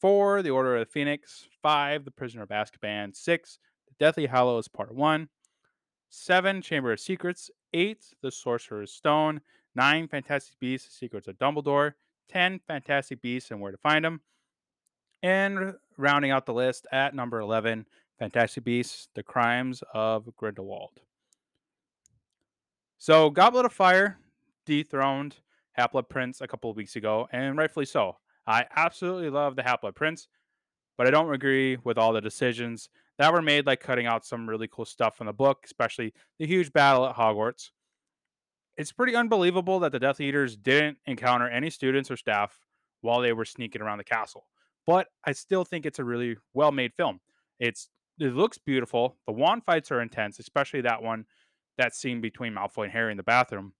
[0.00, 1.48] Four, The Order of the Phoenix.
[1.62, 3.16] Five, The Prisoner of Azkaban.
[3.16, 5.28] Six, The Deathly Hallows Part One.
[6.10, 7.50] Seven, Chamber of Secrets.
[7.72, 9.40] Eight, The Sorcerer's Stone.
[9.74, 11.94] Nine, Fantastic Beasts: Secrets of Dumbledore.
[12.28, 14.20] 10 Fantastic Beasts and Where to Find Them.
[15.22, 17.86] And rounding out the list at number 11,
[18.18, 21.00] Fantastic Beasts, The Crimes of Grindelwald.
[22.98, 24.18] So, Goblet of Fire
[24.66, 25.36] dethroned
[25.72, 28.16] Half-Blood Prince a couple of weeks ago, and rightfully so.
[28.46, 30.28] I absolutely love the Half-Blood Prince,
[30.96, 32.88] but I don't agree with all the decisions
[33.18, 36.46] that were made, like cutting out some really cool stuff from the book, especially the
[36.46, 37.70] huge battle at Hogwarts
[38.78, 42.60] it's pretty unbelievable that the Death Eaters didn't encounter any students or staff
[43.00, 44.46] while they were sneaking around the castle.
[44.86, 47.20] But I still think it's a really well made film.
[47.58, 47.90] It's
[48.20, 49.16] it looks beautiful.
[49.26, 51.26] The wand fights are intense, especially that one
[51.76, 53.72] that scene between Malfoy and Harry in the bathroom.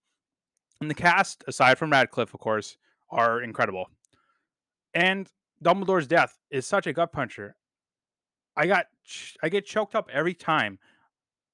[0.81, 2.77] And the cast, aside from Radcliffe, of course,
[3.09, 3.89] are incredible.
[4.93, 5.29] And
[5.63, 7.55] Dumbledore's death is such a gut puncher.
[8.55, 8.85] I got
[9.41, 10.79] I get choked up every time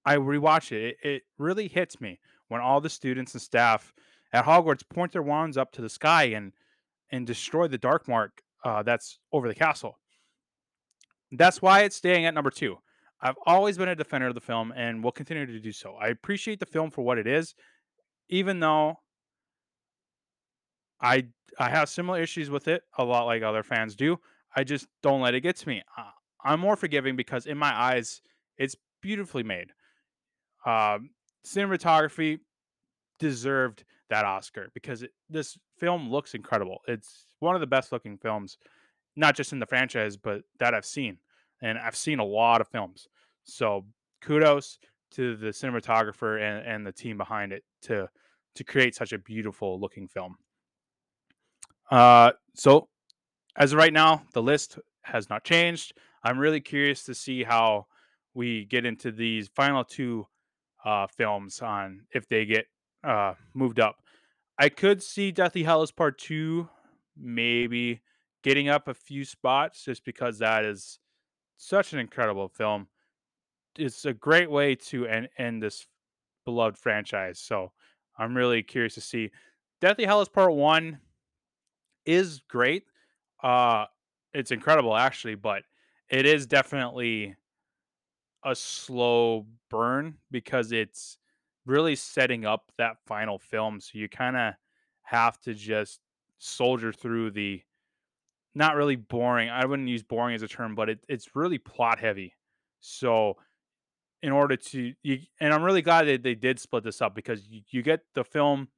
[0.06, 0.98] I rewatch it.
[1.04, 3.94] It, it really hits me when all the students and staff
[4.34, 6.54] at Hogwarts point their wands up to the sky and
[7.12, 10.00] and destroy the dark mark uh, that's over the castle.
[11.32, 12.78] That's why it's staying at number two.
[13.22, 15.96] I've always been a defender of the film and will continue to do so.
[16.00, 17.56] I appreciate the film for what it is,
[18.30, 19.00] even though
[21.02, 21.28] I
[21.58, 24.20] I have similar issues with it, a lot like other fans do.
[24.56, 25.84] I just don't let it get to me.
[26.46, 28.22] I'm more forgiving because in my eyes,
[28.58, 29.72] it's beautifully made.
[30.66, 31.10] Um,
[31.46, 32.40] cinematography
[33.20, 36.80] deserved that Oscar because it, this film looks incredible.
[36.88, 38.58] It's one of the best looking films,
[39.16, 41.18] not just in the franchise, but that I've seen.
[41.62, 43.08] And I've seen a lot of films.
[43.44, 43.86] So
[44.22, 44.78] kudos
[45.12, 48.08] to the cinematographer and, and the team behind it to
[48.56, 50.38] to create such a beautiful looking film.
[51.92, 52.88] Uh, so
[53.58, 55.94] as of right now, the list has not changed.
[56.26, 57.86] I'm really curious to see how
[58.34, 60.26] we get into these final two
[60.84, 62.66] uh, films on if they get
[63.04, 63.98] uh, moved up.
[64.58, 66.68] I could see Deathly Hallows Part Two
[67.16, 68.02] maybe
[68.44, 70.98] getting up a few spots just because that is
[71.58, 72.88] such an incredible film.
[73.78, 75.86] It's a great way to end, end this
[76.44, 77.38] beloved franchise.
[77.40, 77.72] So
[78.18, 79.30] I'm really curious to see.
[79.80, 81.02] Deathly Hallows Part One
[82.04, 82.86] is great.
[83.44, 83.86] Uh,
[84.34, 85.62] it's incredible actually, but
[86.10, 87.36] it is definitely
[88.44, 91.18] a slow burn because it's
[91.66, 93.80] really setting up that final film.
[93.80, 94.54] So you kind of
[95.04, 96.00] have to just
[96.38, 97.62] soldier through the
[98.54, 99.50] not really boring.
[99.50, 102.34] I wouldn't use boring as a term, but it, it's really plot heavy.
[102.80, 103.38] So
[104.22, 107.48] in order to you, and I'm really glad that they did split this up because
[107.48, 108.70] you, you get the film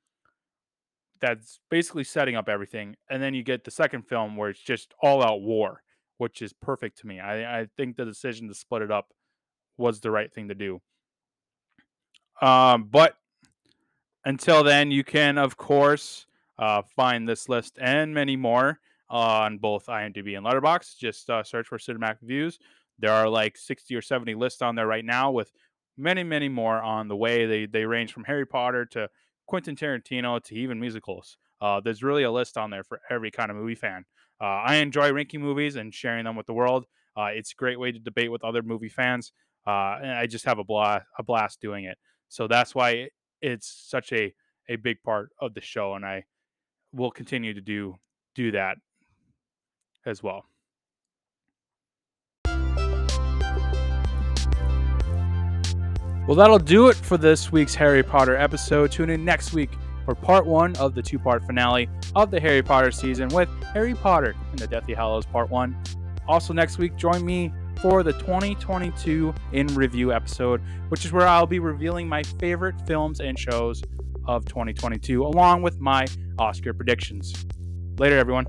[1.20, 4.94] that's basically setting up everything, and then you get the second film where it's just
[5.02, 5.82] all out war,
[6.18, 7.20] which is perfect to me.
[7.20, 9.14] I, I think the decision to split it up
[9.78, 10.82] was the right thing to do.
[12.42, 13.16] Um, but
[14.26, 16.26] until then, you can, of course,
[16.60, 20.98] uh, find this list and many more on both IMDb and Letterboxd.
[20.98, 22.60] Just uh, search for Cinematic Reviews.
[23.00, 25.52] There are like 60 or 70 lists on there right now with
[25.98, 27.46] many, many more on the way.
[27.46, 29.10] They, they range from Harry Potter to
[29.46, 31.38] Quentin Tarantino to even musicals.
[31.62, 34.06] Uh, there's really a list on there for every kind of movie fan.
[34.40, 36.86] Uh, I enjoy ranking movies and sharing them with the world.
[37.16, 39.32] Uh, it's a great way to debate with other movie fans.
[39.66, 41.98] Uh, and I just have a blast, a blast doing it.
[42.30, 43.10] So that's why
[43.42, 44.34] it's such a,
[44.70, 45.96] a big part of the show.
[45.96, 46.26] And I
[46.94, 47.96] will continue to do,
[48.36, 48.78] do that
[50.06, 50.46] as well.
[56.28, 58.92] Well, that'll do it for this week's Harry Potter episode.
[58.92, 59.70] Tune in next week
[60.08, 63.94] for part one of the two part finale of the Harry Potter season with Harry
[63.94, 65.76] Potter and the Deathly Hallows Part 1.
[66.30, 67.52] Also, next week, join me
[67.82, 73.20] for the 2022 in review episode, which is where I'll be revealing my favorite films
[73.20, 73.84] and shows
[74.26, 76.06] of 2022, along with my
[76.40, 77.46] Oscar predictions.
[77.98, 78.46] Later, everyone.